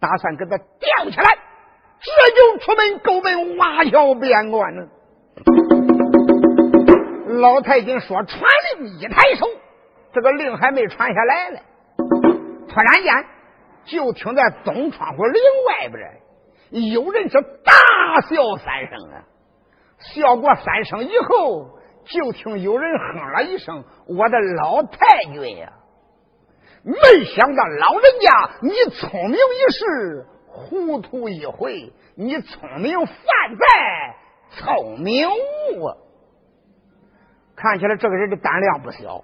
[0.00, 1.38] 打算给他吊起来，
[2.00, 4.88] 这就出门勾奔瓦桥边关呢。
[7.40, 8.42] 老太君说传
[8.78, 9.46] 令一抬手，
[10.12, 11.60] 这个令还没传下来呢，
[12.68, 13.26] 突然间
[13.84, 16.20] 就听在东窗户岭外边
[16.92, 17.72] 有人是大
[18.08, 19.24] 大笑三声啊，
[19.98, 21.78] 笑过三声以后。
[22.04, 25.74] 就听有人哼了一声：“我的老太君呀！
[26.82, 31.92] 没想到老人家你聪明一世，糊涂一回。
[32.16, 33.14] 你聪明犯
[33.58, 34.16] 在
[34.52, 35.96] 聪明误啊！
[37.56, 39.22] 看起来这个人的胆量不小，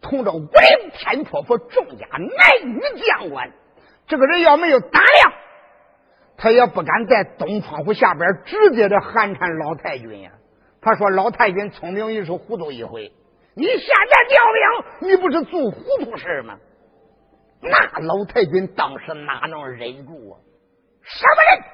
[0.00, 2.28] 同着武陵天婆婆众家男
[2.64, 3.52] 女将官，
[4.08, 5.32] 这个人要没有胆量，
[6.36, 10.32] 他也不敢在东窗户下边直接的寒碜老太君呀。”
[10.80, 13.12] 他说：“老太君聪明一时，糊涂一回。
[13.54, 14.42] 你现在调
[15.00, 16.58] 兵，你不是做糊涂事吗？”
[17.62, 20.34] 那老太君当时哪能忍住啊？
[21.02, 21.64] 什么人？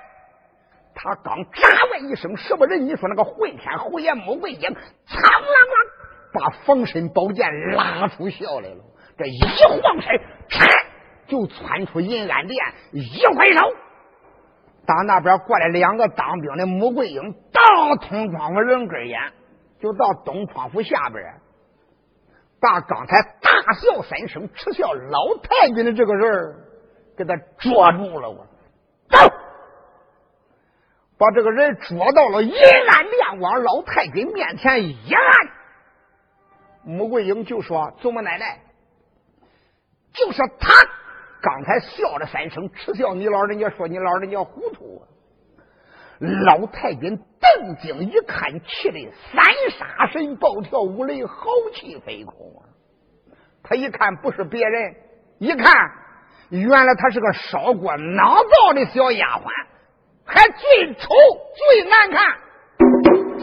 [0.95, 8.85] 他刚扎问一声“什么人”，你说那个混天侯爷穆桂英，苍啷啷把防身宝剑拉出鞘来了。
[9.17, 9.41] 这一
[9.81, 10.69] 晃身，嚓，
[11.27, 12.59] 就窜出银安殿，
[12.93, 13.61] 一挥手。
[14.89, 19.21] 打那边过来两个当兵的穆桂英，到通窗户人根眼，
[19.79, 21.43] 就到东窗户下边，
[22.59, 26.57] 把刚才大笑三声耻笑老太君的这个人
[27.19, 28.31] 给他捉住了。
[28.31, 28.47] 我
[29.11, 29.19] 走，
[31.19, 35.23] 把这个人捉到了银安殿，往老太君面前一按，
[36.85, 38.61] 穆桂英就说：“祖母奶奶，
[40.15, 40.73] 就是他
[41.41, 45.03] 刚才笑了三声，耻笑你老人家，说你老人家糊涂。”
[46.21, 49.45] 老太君瞪睛一看，气得三
[49.79, 52.67] 杀神暴跳五雷，豪气飞空啊。
[53.63, 54.97] 他一看不是别人，
[55.39, 55.73] 一看
[56.49, 59.45] 原来他是个烧锅囊灶的小丫鬟，
[60.25, 61.09] 还最丑
[61.55, 62.37] 最难看。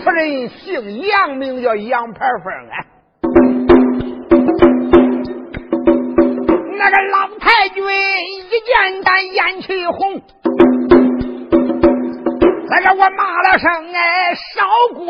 [0.04, 2.95] 此人姓杨，名叫杨排凤啊。
[6.86, 10.22] 那个老太君一见他眼气红。
[12.70, 15.08] 那个我骂了声哎，烧锅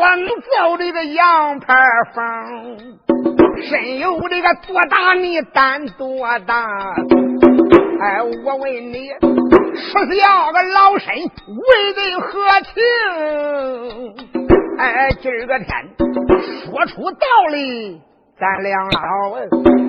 [0.56, 1.76] 造的个羊排
[2.14, 2.78] 房，
[3.60, 6.66] 身有这个多大你胆多大？
[8.00, 9.10] 哎，我问你，
[9.74, 12.82] 说要个老身为的何情？
[14.78, 15.68] 哎，今儿个天
[16.64, 18.00] 说出道理，
[18.40, 19.85] 咱两老。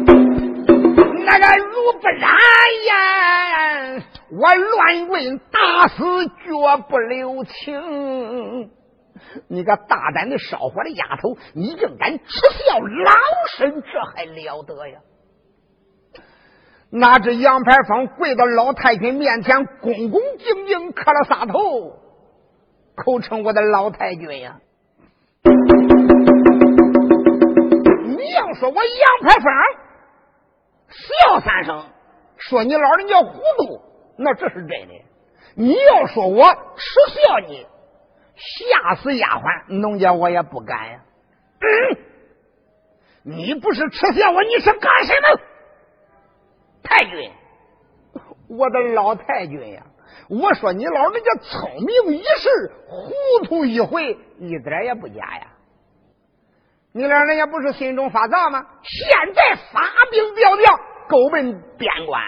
[1.29, 2.31] 那个如不然
[2.87, 4.01] 呀，
[4.31, 8.71] 我乱棍打死绝不留情。
[9.49, 13.11] 你个大胆的烧火的丫头，你竟敢耻笑老
[13.57, 14.99] 身，这还了得呀？
[16.89, 21.59] 那只杨排风跪到老太君面前，恭恭敬敬磕了仨头，
[22.95, 24.61] 口称我的老太君呀。
[28.05, 29.51] 你要说我杨排风。
[30.89, 31.85] 笑三声，
[32.37, 33.81] 说你老人家糊涂，
[34.17, 34.93] 那这是真的。
[35.55, 37.65] 你要说我耻笑你，
[38.35, 40.99] 吓死丫鬟，农家我也不敢呀。
[41.59, 41.97] 嗯，
[43.23, 45.41] 你不是耻笑我，你是干什么？
[46.83, 47.31] 太君，
[48.47, 49.83] 我的老太君呀！
[50.29, 55.47] 我说你老人家聪明一世，糊涂一回，一点也不假呀。
[56.97, 58.65] 你俩人家不是心中发躁吗？
[58.81, 62.19] 现在发兵调调，勾奔边关。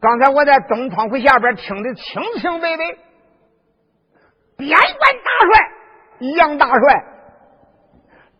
[0.00, 2.84] 刚才我在东窗户下边听得清清白白，
[4.56, 5.70] 边关大帅
[6.38, 7.04] 杨大帅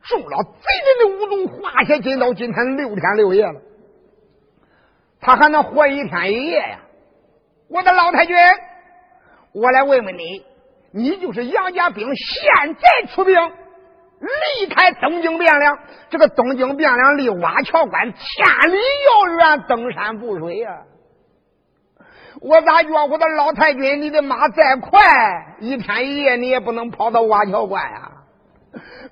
[0.04, 3.61] 中了贼人的武功，华下金刀，今天六天六夜了，
[5.20, 6.78] 他还能活一天一夜呀？
[7.68, 8.34] 我的老太君，
[9.52, 10.46] 我来问问你，
[10.94, 13.36] 你就是杨家兵，现在出兵？
[14.21, 15.79] 离开东京汴梁，
[16.11, 20.85] 这个东京汴梁离瓦桥关千里遥远，登山步水呀！
[22.41, 28.12] 我咋觉我的老太君，你的马再快，一天一夜你也不能跑到瓦桥关呀！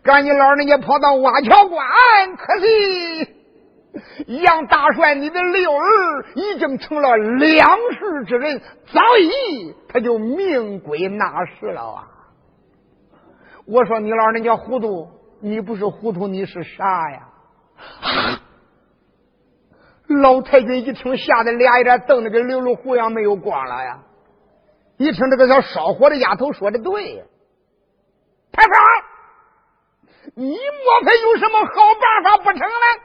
[0.02, 1.82] 赶紧老人家跑到瓦桥关，
[2.36, 3.28] 可惜
[4.26, 8.60] 杨大帅，你的六儿已经成了两世之人，
[8.92, 12.08] 早已他就命归那时了啊！
[13.66, 15.08] 我说你老人家糊涂，
[15.40, 17.28] 你不是糊涂，你是啥呀？
[20.06, 24.02] 老太君一听，吓得俩眼瞪得跟溜溜胡一样，没有光了呀！
[24.98, 27.24] 一听这个叫烧火的丫头说的对，
[28.52, 28.72] 太上，
[30.34, 33.00] 你莫非有什么好办法不成呢？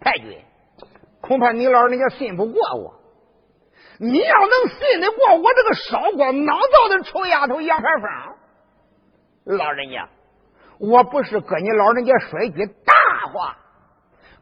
[0.00, 0.44] 太君，
[1.20, 3.00] 恐怕你老人家信不过我。
[4.00, 8.37] 你要能信得过我这个烧锅囊灶的臭丫头杨排风。
[9.56, 10.08] 老人家，
[10.78, 12.92] 我不是跟你老人家说一句大
[13.32, 13.56] 话，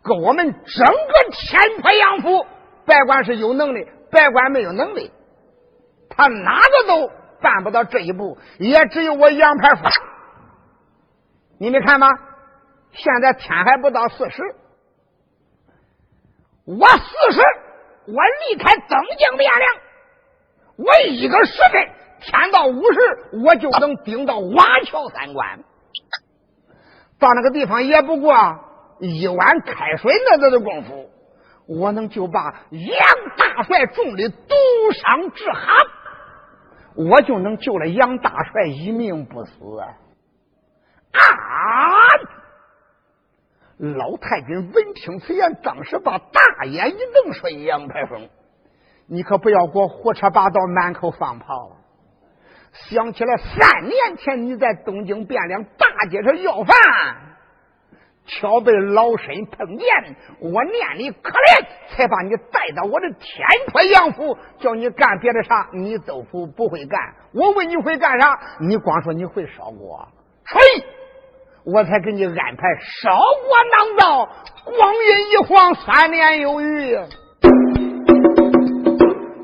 [0.02, 2.44] 跟我们整个天坡杨府，
[2.84, 5.12] 别管是有能力，别管没有能力，
[6.10, 9.82] 他哪个都办不到这一步，也只有我杨排夫。
[11.58, 12.08] 你没看吗？
[12.92, 14.42] 现在天还不到四十，
[16.64, 17.40] 我四十，
[18.06, 18.14] 我
[18.48, 19.68] 离开东京汴梁，
[20.76, 22.05] 我一个时辰。
[22.20, 25.60] 天到五十，我就能顶到瓦桥三关。
[27.18, 28.34] 到那个地方也不过
[29.00, 31.10] 一碗开水那子的功夫，
[31.66, 32.90] 我能就把杨
[33.36, 34.54] 大帅中的毒
[34.92, 35.72] 伤治好，
[36.94, 39.52] 我就能救了杨大帅一命不死。
[41.12, 41.20] 啊！
[43.78, 48.28] 老太君闻听此言，当时把大眼一瞪，说：“杨排风，
[49.06, 51.76] 你可不要给我胡扯八道，满口放炮。”
[52.88, 56.76] 想起了三年前你在东京汴梁大街上要饭，
[58.26, 59.86] 巧被老身碰见，
[60.40, 67.14] 我念你可怜，才把你带到我的天坡杨府，叫你干别的啥，你都不不会干。
[67.32, 70.08] 我问你会干啥，你光说你会烧锅，
[70.44, 70.60] 吹
[71.64, 72.62] 我才给你安排
[73.02, 74.28] 烧锅囊灶。
[74.64, 76.96] 光阴一晃，三年有余。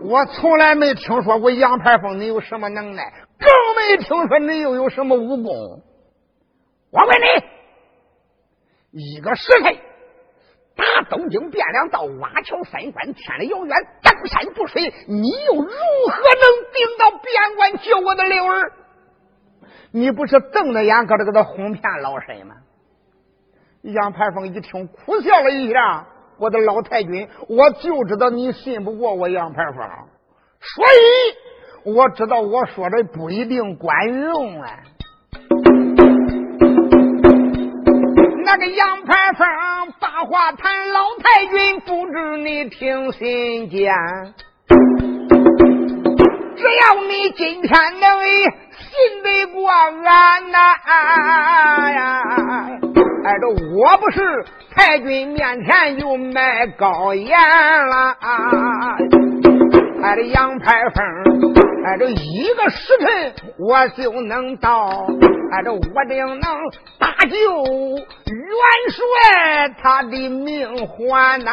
[0.04, 5.82] 我从来没听说过杨排风你有什么能耐，更没听说你又有什么武功。
[6.90, 7.20] 我问
[8.92, 9.76] 你，一个时辰，
[10.76, 18.72] 打东京汴梁到瓦桥三关，千里遥远，登山不水，你又如何能顶到边关救我的六儿？
[19.92, 22.56] 你不是瞪着眼搁这给他哄骗老身吗？
[23.82, 26.06] 杨排风一听，苦笑了一下。
[26.42, 29.76] 我的老太君，我就知道你信不过我杨排风，
[30.60, 34.68] 所以我知道我说的不一定管用啊。
[38.44, 39.46] 那个杨排风
[40.00, 43.94] 把话谈，老太君不知你听心间。
[46.56, 47.70] 只要你今天
[48.00, 48.18] 能
[48.92, 50.58] 信得过俺呐，
[53.24, 57.38] 哎，这我不是太君面前就卖高言
[57.86, 58.14] 了。
[60.02, 61.02] 哎，这杨排风，
[61.86, 64.88] 哎，这一个时辰我就能到，
[65.52, 66.42] 哎，这我定能
[66.98, 67.96] 搭救元
[68.90, 69.00] 帅
[69.82, 71.50] 他的命还呐。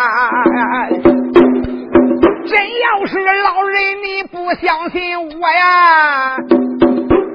[2.48, 6.36] 真要是老人你不相信我呀，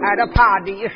[0.04, 0.94] 哎，这怕的是，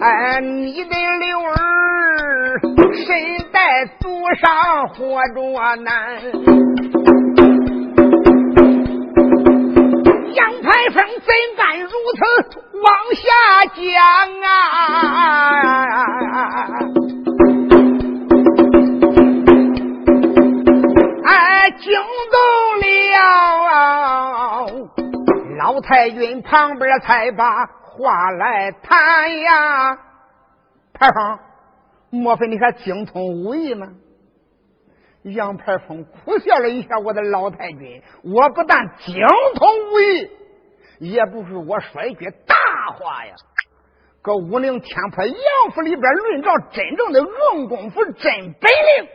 [0.00, 0.90] 哎，你的
[1.20, 2.60] 刘儿
[2.92, 3.06] 身
[3.52, 4.08] 在祖
[4.40, 6.20] 上活着难。
[10.34, 12.20] 杨排风怎敢如此
[12.74, 13.22] 往下
[13.76, 13.78] 讲
[14.42, 14.50] 啊？
[21.24, 21.86] 哎，惊
[22.32, 22.36] 动
[22.82, 22.84] 了
[25.58, 27.68] 老太君旁边，才把
[27.98, 29.98] 话来谈呀。
[30.94, 31.38] 排风，
[32.10, 33.88] 莫非你还精通武艺吗？
[35.24, 39.14] 杨排风苦笑了一下，我的老太君，我不但精
[39.56, 40.30] 通武艺，
[41.00, 42.54] 也不是我说一句大
[42.94, 43.34] 话呀。
[44.22, 45.36] 搁武陵天坡杨
[45.74, 49.08] 府里边，论着真正的硬功夫、真本领。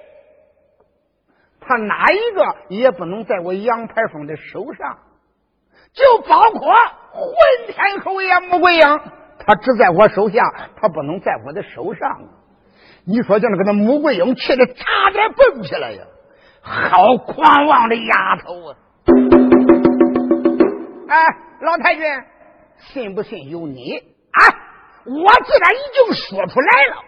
[1.60, 5.00] 他哪一个也不能在我杨排风的手上，
[5.94, 6.74] 就包括
[7.12, 7.28] 混
[7.68, 9.00] 天侯爷穆桂英，
[9.46, 10.42] 他只在我手下，
[10.76, 12.10] 他不能在我的手上。
[13.06, 16.04] 你说叫那个那穆桂英气的差点蹦起来呀！
[16.62, 18.78] 好狂妄的丫头啊！
[21.10, 21.26] 哎，
[21.62, 22.04] 老太君，
[22.78, 23.98] 信不信由你
[24.32, 24.40] 啊！
[25.06, 25.12] 我
[25.44, 27.04] 既然已经说出来了，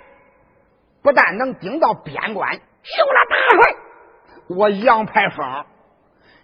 [1.02, 3.76] 不但能顶到边关救了大帅。
[4.50, 5.66] 我杨排风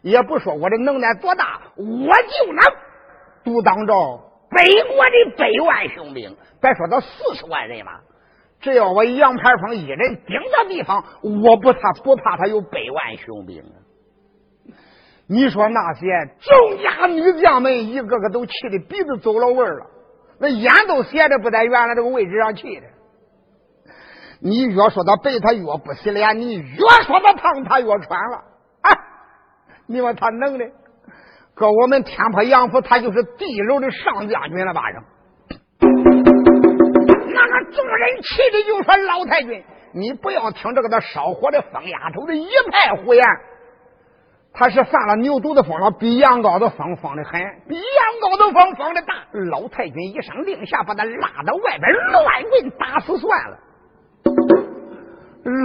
[0.01, 2.61] 也不说我的能耐多大，我就能
[3.43, 3.93] 独当着
[4.49, 7.99] 北国的百万雄兵，别说到四十万人嘛。
[8.59, 13.77] 只要我杨排风一人顶到地方，我不怕不怕他有百万雄兵啊。
[15.27, 16.05] 你说那些
[16.41, 19.85] 众家女将们一个个都气的鼻子走了味儿了，
[20.39, 22.87] 那眼都斜的不在原来这个位置上气的。
[24.41, 28.43] 你越说他白，他越不洗脸；你越说他胖，他越喘了。
[29.91, 30.65] 你说他能的？
[31.53, 35.03] 搁我们天坡杨府，他就是地楼的上将军了，吧上。
[37.33, 39.63] 那个众人气的就说：“老太君，
[39.93, 43.23] 你不要听这个他烧火的疯丫头的一派胡言。
[44.53, 47.83] 他是犯了牛犊子疯了，比羊羔子疯疯的很，比羊
[48.21, 49.13] 羔子疯疯的大。
[49.51, 53.57] 老太君一声令下，把他拉到外边乱棍打死算了。”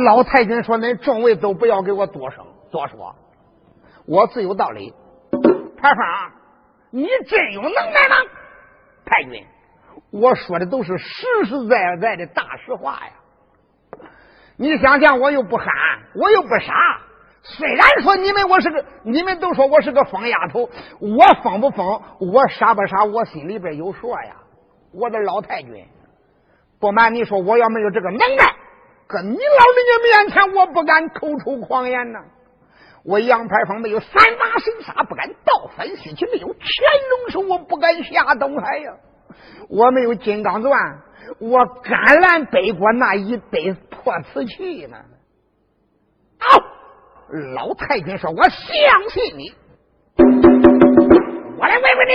[0.05, 3.15] 老太君说：“恁众位都不要给我多声多说，
[4.07, 4.95] 我自有道理。
[5.79, 6.03] 排风，
[6.91, 8.17] 你真有能耐吗？
[9.05, 9.45] 太君，
[10.11, 13.13] 我说的都是实实在在的大实话呀。
[14.57, 15.67] 你想想，我又不憨，
[16.15, 17.01] 我又不傻。
[17.43, 20.69] 虽然说你们我是个，你们都说我是个疯丫头，
[21.01, 24.37] 我疯不疯，我傻不傻，我心里边有数呀。
[24.93, 25.87] 我的老太君，
[26.81, 28.57] 不瞒你说，我要没有这个能耐。”
[29.09, 32.19] 搁你老人家面前，我不敢口出狂言呐。
[33.07, 38.97] 我杨排风没有三把神杀，不敢倒翻西去；没有乾隆手，我不敢下东海呀。
[39.69, 41.03] 我没有金刚钻，
[41.39, 44.97] 我甘蓝北国那一堆破瓷器呢。
[46.41, 46.59] 好，
[47.55, 49.55] 老太君说：“我相信你。”
[51.59, 52.13] 我来问问你，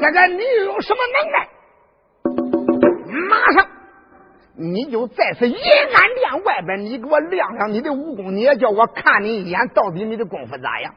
[0.00, 1.48] 这个你有什么能耐？
[3.30, 3.68] 马上。
[4.56, 10.94] 你就在此银安殿外边，你给我亮亮你的武功，你也叫我看你一眼，到底你的功夫咋样？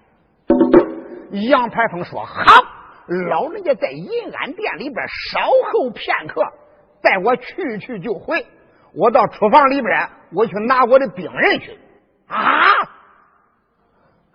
[1.49, 2.43] 杨排风说：“好，
[3.29, 5.39] 老人家在银安殿里边稍
[5.71, 6.41] 后片刻，
[7.01, 8.45] 带我去去就回。
[8.95, 11.77] 我到厨房里边，我去拿我的兵人去。”
[12.27, 12.71] 啊！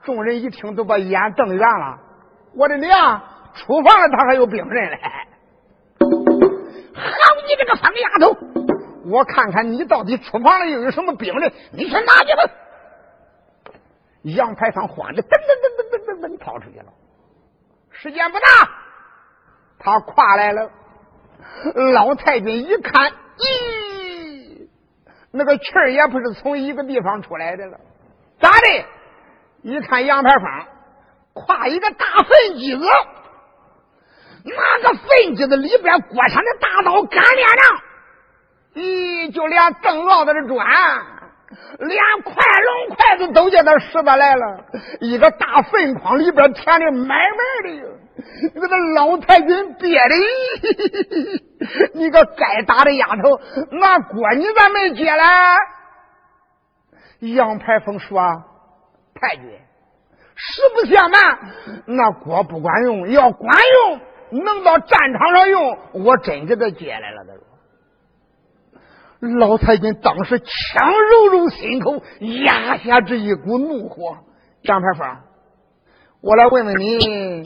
[0.04, 2.00] 众人一听，都把眼瞪圆了。
[2.56, 3.22] 我的娘！
[3.54, 4.98] 厨房里他还有兵人嘞！
[6.94, 7.04] 好，
[7.46, 8.51] 你这个疯丫头！
[9.04, 12.52] 我看看你到底厨房里又有什么兵刃，你去拿去吧。
[14.22, 16.86] 杨排坊慌的噔噔噔噔噔噔噔跑出去了。
[17.90, 18.44] 时间不大，
[19.78, 20.70] 他跨来了。
[21.92, 24.68] 老太君一看，咦，
[25.32, 27.80] 那个气儿也不是从一个地方出来的了，
[28.40, 28.84] 咋的？
[29.62, 30.66] 一看杨排坊
[31.32, 32.84] 跨一个大粪机子，
[34.44, 37.62] 那个粪机子里边裹上的大刀干连着。
[38.74, 40.66] 咦，就连邓老子的砖，
[41.78, 44.64] 连筷笼筷子都叫他拾得来了。
[45.00, 47.18] 一个大粪筐里边填的满满
[47.64, 47.98] 的，
[48.54, 50.14] 那个老太君憋的，
[51.94, 53.40] 你个该打的丫头，
[53.72, 55.56] 那锅你咋没接来？
[57.20, 58.20] 杨排风说
[59.14, 59.44] ：“太君，
[60.34, 61.38] 实不相瞒，
[61.86, 63.54] 那锅不管用，要管
[63.84, 64.00] 用，
[64.44, 67.51] 能到战场上用，我真给他接来了。”他说。
[69.22, 72.02] 老太君当时强揉揉心口，
[72.44, 74.18] 压下这一股怒火。
[74.64, 75.16] 张排峰，
[76.20, 77.42] 我来问问你，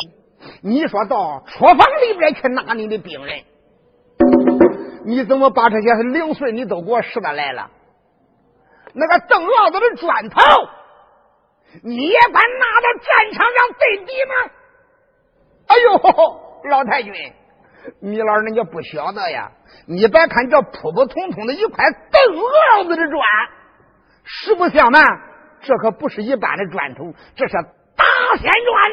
[0.62, 3.45] 你说到厨房里边去拿你的兵刃，
[5.05, 7.70] 你怎么把这些零碎你都给我拾得来了？
[8.95, 10.41] 那个邓老子的砖头，
[11.83, 14.35] 你也敢拿到战场上对敌吗？
[15.66, 17.12] 哎呦，老太君。
[18.01, 19.53] 米老人家不晓得呀！
[19.87, 23.22] 你别看这普普通通的一块邓老子的砖，
[24.24, 25.05] 实不相瞒，
[25.62, 28.05] 这可不是一般的砖头，这是大
[28.37, 28.93] 仙砖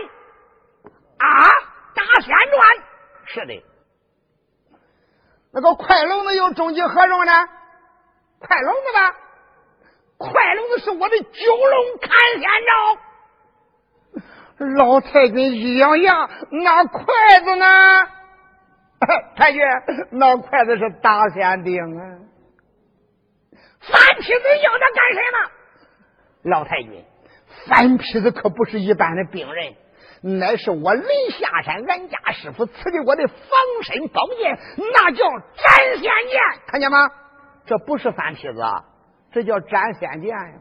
[1.17, 1.49] 啊！
[1.95, 2.61] 大仙砖，
[3.25, 3.63] 是的。
[5.53, 7.31] 那个快笼子又终极何用呢？
[8.39, 9.15] 快笼子吧，
[10.17, 13.01] 快笼子是我的九龙看仙招。
[14.77, 17.03] 老太君一咬牙，那筷
[17.43, 17.65] 子呢？
[19.35, 19.61] 太君，
[20.11, 22.03] 那筷子是大仙钉啊！
[23.79, 25.51] 翻皮子要他干什么？
[26.43, 27.03] 老太君，
[27.67, 29.73] 翻皮子可不是一般的病人，
[30.39, 33.37] 乃是我临下山俺家师傅赐给我的防
[33.83, 37.09] 身宝剑，那叫斩仙剑，看见吗？
[37.65, 38.61] 这不是翻皮子，
[39.31, 40.53] 这叫斩仙剑呀！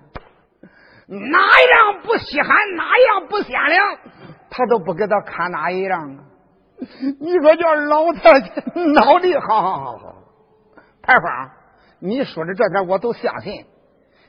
[1.08, 3.98] 哪样不稀罕，哪样不鲜亮，
[4.50, 6.24] 他都不给他看哪一样啊！
[7.20, 10.14] 你说叫老太君脑力好好好好，
[11.02, 11.50] 牌坊，
[12.00, 13.66] 你说的这点我都相信。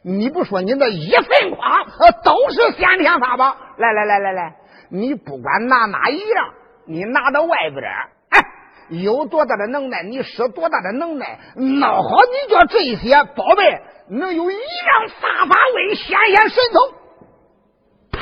[0.06, 1.84] 你不说你那一分夸
[2.24, 3.56] 都是先天法宝。
[3.78, 4.56] 来来来来来，
[4.89, 6.54] 你不管拿哪一样，
[6.86, 7.82] 你拿到外边
[8.30, 8.41] 哎，
[8.89, 18.20] 有多大的能耐，你使多大的能耐，闹好你叫这些宝贝能有一样法法为显显神通，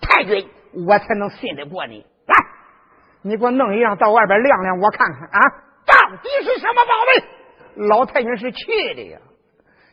[0.00, 0.48] 太君
[0.86, 2.04] 我才能信得过你。
[3.28, 5.40] 你给我弄一样到外边晾晾，我看看啊，
[5.84, 7.22] 到底是什么宝贝？
[7.86, 8.64] 老太君是气
[8.94, 9.18] 的呀！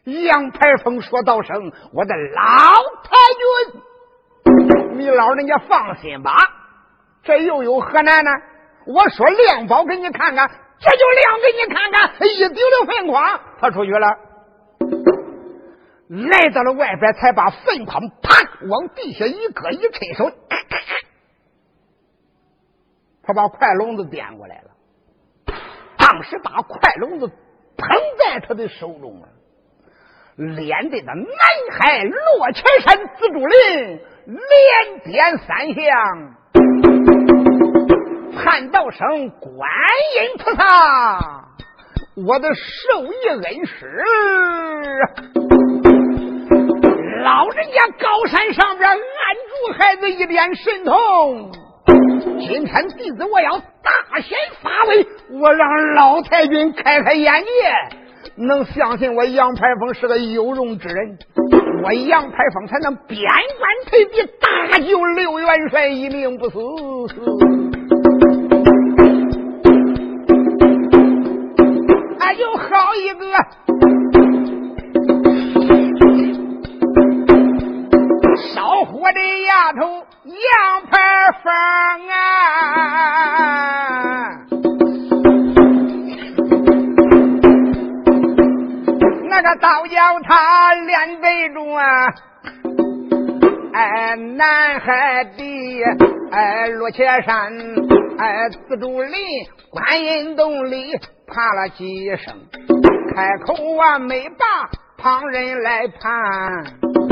[0.05, 2.41] 杨排风说道声：“我的老
[3.03, 3.11] 太
[4.53, 6.31] 君，你老人家放心吧，
[7.23, 8.31] 这又有何难呢？
[8.87, 14.07] 我说亮宝给你看看，这就亮给你看看，一丢了粪筐，他出去了，
[16.07, 20.31] 来到了外边，才把粪筐啪往地下一搁，一伸手。”
[23.25, 24.69] 他把快笼子掂过来了，
[25.97, 27.87] 当时把快笼子捧
[28.19, 29.27] 在他的手中啊，
[30.35, 31.25] 连对的南
[31.71, 35.83] 海落千山紫竹林，连点三响，
[38.37, 39.69] 喊道声观
[40.15, 41.49] 音菩萨，
[42.27, 44.03] 我的受益恩师，
[47.23, 51.64] 老人家高山上边按住孩子一脸神通。
[52.47, 55.07] 今天弟子我要大显发威，
[55.39, 57.49] 我让老太君开开眼界，
[58.35, 61.17] 能相信我杨排风是个有容之人，
[61.83, 66.59] 我杨排风才能边关退敌，大救刘元帅一命不死。
[72.19, 73.25] 哎呦，好一个！
[79.05, 80.97] 我的丫头杨排
[81.43, 81.53] 风
[82.09, 82.17] 啊，
[89.29, 91.83] 那个道教他练背中啊，
[93.73, 95.83] 哎，南海的
[96.31, 97.53] 哎罗切山
[98.17, 99.13] 哎紫竹林
[99.69, 100.93] 观音洞里
[101.27, 101.85] 爬了几
[102.17, 102.33] 声，
[103.15, 104.35] 开口啊没把
[104.97, 107.04] 旁人来攀。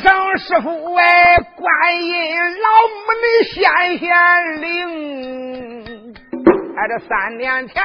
[0.00, 3.60] 喊声师傅哎，观音老母的显
[3.98, 4.08] 显
[4.62, 6.14] 灵。
[6.74, 7.82] 哎，这三年前，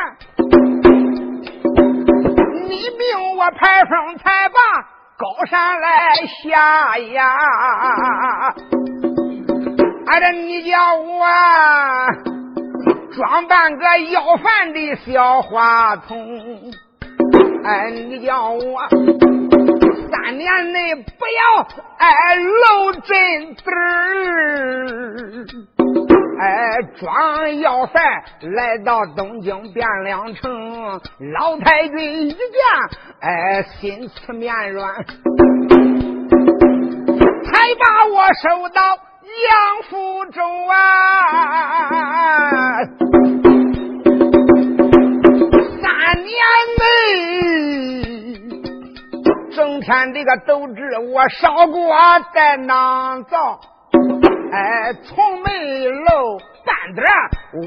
[2.69, 4.55] 你命我排风才把
[5.17, 6.13] 高山来
[6.43, 7.27] 下呀！
[10.07, 11.27] 俺这你叫我
[13.13, 16.71] 装扮个要饭的小花童，
[17.65, 18.87] 哎，你叫我
[20.37, 21.67] 年内不要
[21.97, 23.63] 哎露真子。
[26.37, 28.03] 哎，装要饭
[28.41, 30.99] 来到东京汴梁城，
[31.33, 32.37] 老太君一见，
[33.21, 34.93] 哎，心慈面软，
[37.45, 38.81] 才把我收到
[39.47, 40.73] 杨府中啊。
[45.81, 45.87] 三
[46.21, 46.29] 年
[46.81, 46.83] 内，
[49.55, 51.95] 整天这个斗志我烧锅
[52.33, 53.61] 在囊灶。
[54.51, 57.05] 哎，从没露半点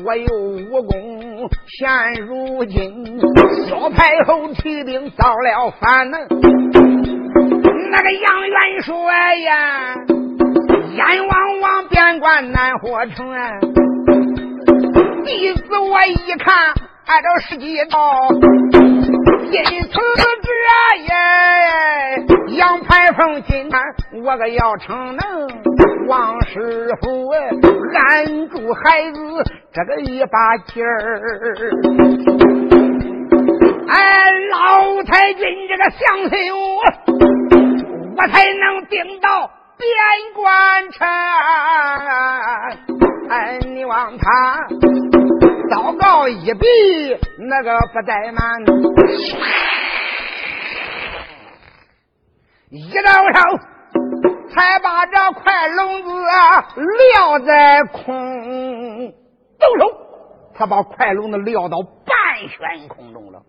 [0.05, 1.49] 我有武功。
[1.67, 1.89] 现
[2.27, 3.19] 如今，
[3.67, 6.19] 小太后提兵造了反呢。
[7.91, 9.95] 那个杨元帅呀，
[10.95, 13.35] 眼望望边关南火城。
[15.25, 16.75] 弟子我一看，
[17.07, 18.29] 按照时机到，
[19.51, 20.53] 因此这
[21.03, 21.11] 也
[22.57, 23.81] 杨排风今天
[24.25, 25.49] 我可要逞能。
[26.07, 27.29] 王师傅
[27.95, 29.21] 按住孩子
[29.73, 31.21] 这个一把劲儿，
[33.89, 36.83] 哎，老太君这个相信我，
[38.17, 39.87] 我才能顶到边
[40.35, 41.07] 关城。
[43.29, 44.67] 哎，你望他
[45.71, 46.67] 祷告一笔，
[47.39, 48.63] 那个不怠慢，
[52.71, 53.59] 一到手。
[54.51, 56.09] 才把这块笼子
[57.13, 59.13] 撂在空，
[59.59, 59.87] 动手，
[60.55, 63.43] 他把块笼子撂到半悬空中了，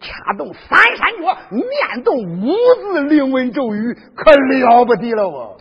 [0.00, 5.54] 掐动三山脚，念动五字灵文咒语，可了不得了啊！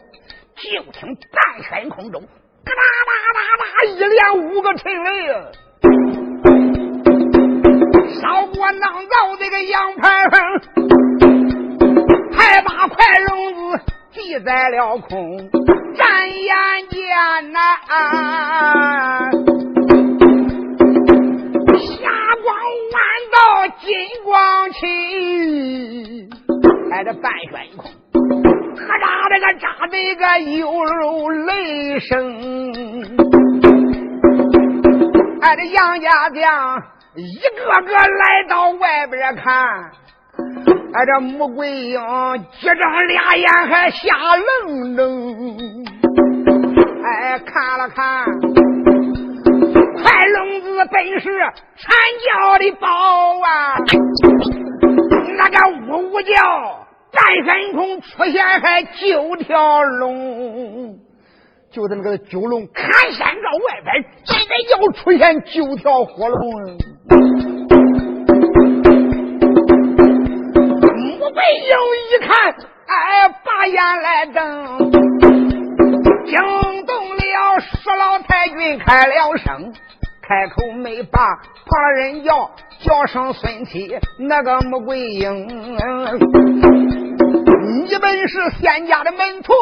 [0.56, 2.24] 就听半悬空中，
[2.76, 5.36] 哒哒哒哒，一连五个沉雷啊！
[8.22, 10.08] 烧锅囊灶这个羊排，
[12.32, 12.98] 还把块
[13.30, 13.60] 笼子。
[14.16, 15.50] 立在了空，
[15.96, 17.00] 眨眼间
[17.54, 17.60] 呐，
[21.78, 22.10] 霞
[22.44, 22.48] 光
[22.92, 23.02] 万
[23.32, 23.38] 道
[23.80, 23.88] 金
[24.26, 24.78] 光起，
[26.92, 27.90] 哎，这半悬空，
[28.88, 30.24] 咔嚓这个炸的个
[30.58, 32.14] 犹如雷声，
[35.42, 36.82] 哎，这杨家将
[37.16, 39.92] 一个个来到外边看。
[40.92, 42.00] 俺这穆桂英
[42.60, 44.08] 急睁俩眼还瞎
[44.66, 45.06] 愣愣，
[47.04, 48.26] 哎，看了看，
[50.02, 51.30] 快笼子本是
[51.78, 51.94] 惨
[52.26, 52.88] 叫的宝
[53.46, 53.76] 啊，
[55.38, 55.56] 那个
[55.94, 61.00] 呜呜叫，半山空出现还九条龙，
[61.72, 66.78] 就在那个九龙看山照外边，真的要出现九条火龙。
[71.20, 71.74] 穆桂英
[72.10, 72.56] 一看，
[72.88, 74.92] 哎，把眼来瞪，
[76.26, 79.74] 惊动了石老太君，开了声，
[80.22, 81.20] 开口没把
[81.66, 82.52] 旁人叫，
[82.82, 85.48] 叫声孙七，那个穆桂英，
[87.70, 89.54] 你们是仙家的门徒，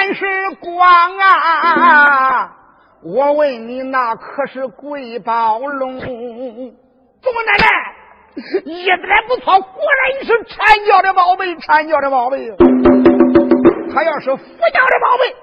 [0.00, 0.26] 见识
[0.56, 2.56] 广啊！
[3.04, 6.00] 我问你，那可是贵宝龙？
[6.00, 6.10] 祖母
[7.46, 7.94] 奶奶。
[8.64, 12.50] 一点不错，果然是阐教的宝贝，阐教的宝贝。
[13.94, 15.36] 他要是佛教的宝贝，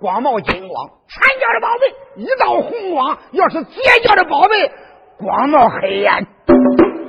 [0.00, 4.70] 光冒金光；阐教的宝贝，一道红光；要是截教的宝贝，
[5.18, 6.24] 光冒黑暗。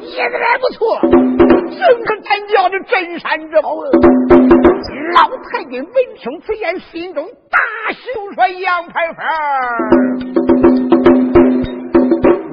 [0.02, 0.30] 一点
[0.60, 1.00] 不错，
[1.78, 3.76] 正是阐教的镇山之宝。
[5.14, 7.58] 老太君闻听此言，心中大
[7.92, 7.98] 喜，
[8.36, 9.24] 说：“杨排风。”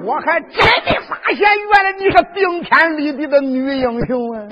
[0.05, 0.51] 我还真
[0.85, 4.43] 没发现，原来你是顶天立地的女英雄啊！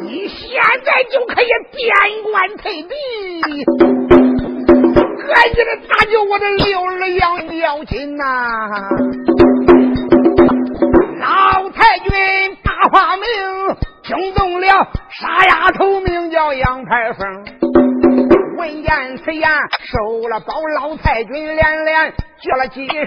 [0.00, 1.84] 你现在就可以边
[2.30, 2.94] 关退敌，
[5.28, 8.24] 赶紧的搭救我的六儿杨妙金呐！
[11.22, 12.10] 老太君
[12.64, 13.22] 大发明，
[14.02, 14.66] 惊动了
[15.08, 17.44] 傻丫头，名叫杨排风。
[18.58, 19.48] 闻言此言，
[19.84, 22.12] 收了包老太君连连
[22.42, 23.06] 叫了几声，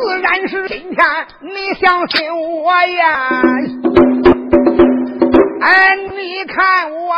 [0.00, 0.98] 自然是今天
[1.42, 3.40] 你相信我呀！
[5.60, 7.14] 哎，你看我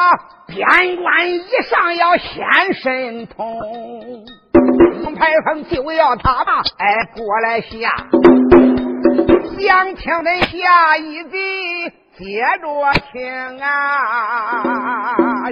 [0.48, 2.44] 边关以上要显
[2.74, 3.58] 神通，
[5.02, 7.88] 杨排风就要他吧，哎，过来下，
[9.60, 15.50] 想听的下一集接着听啊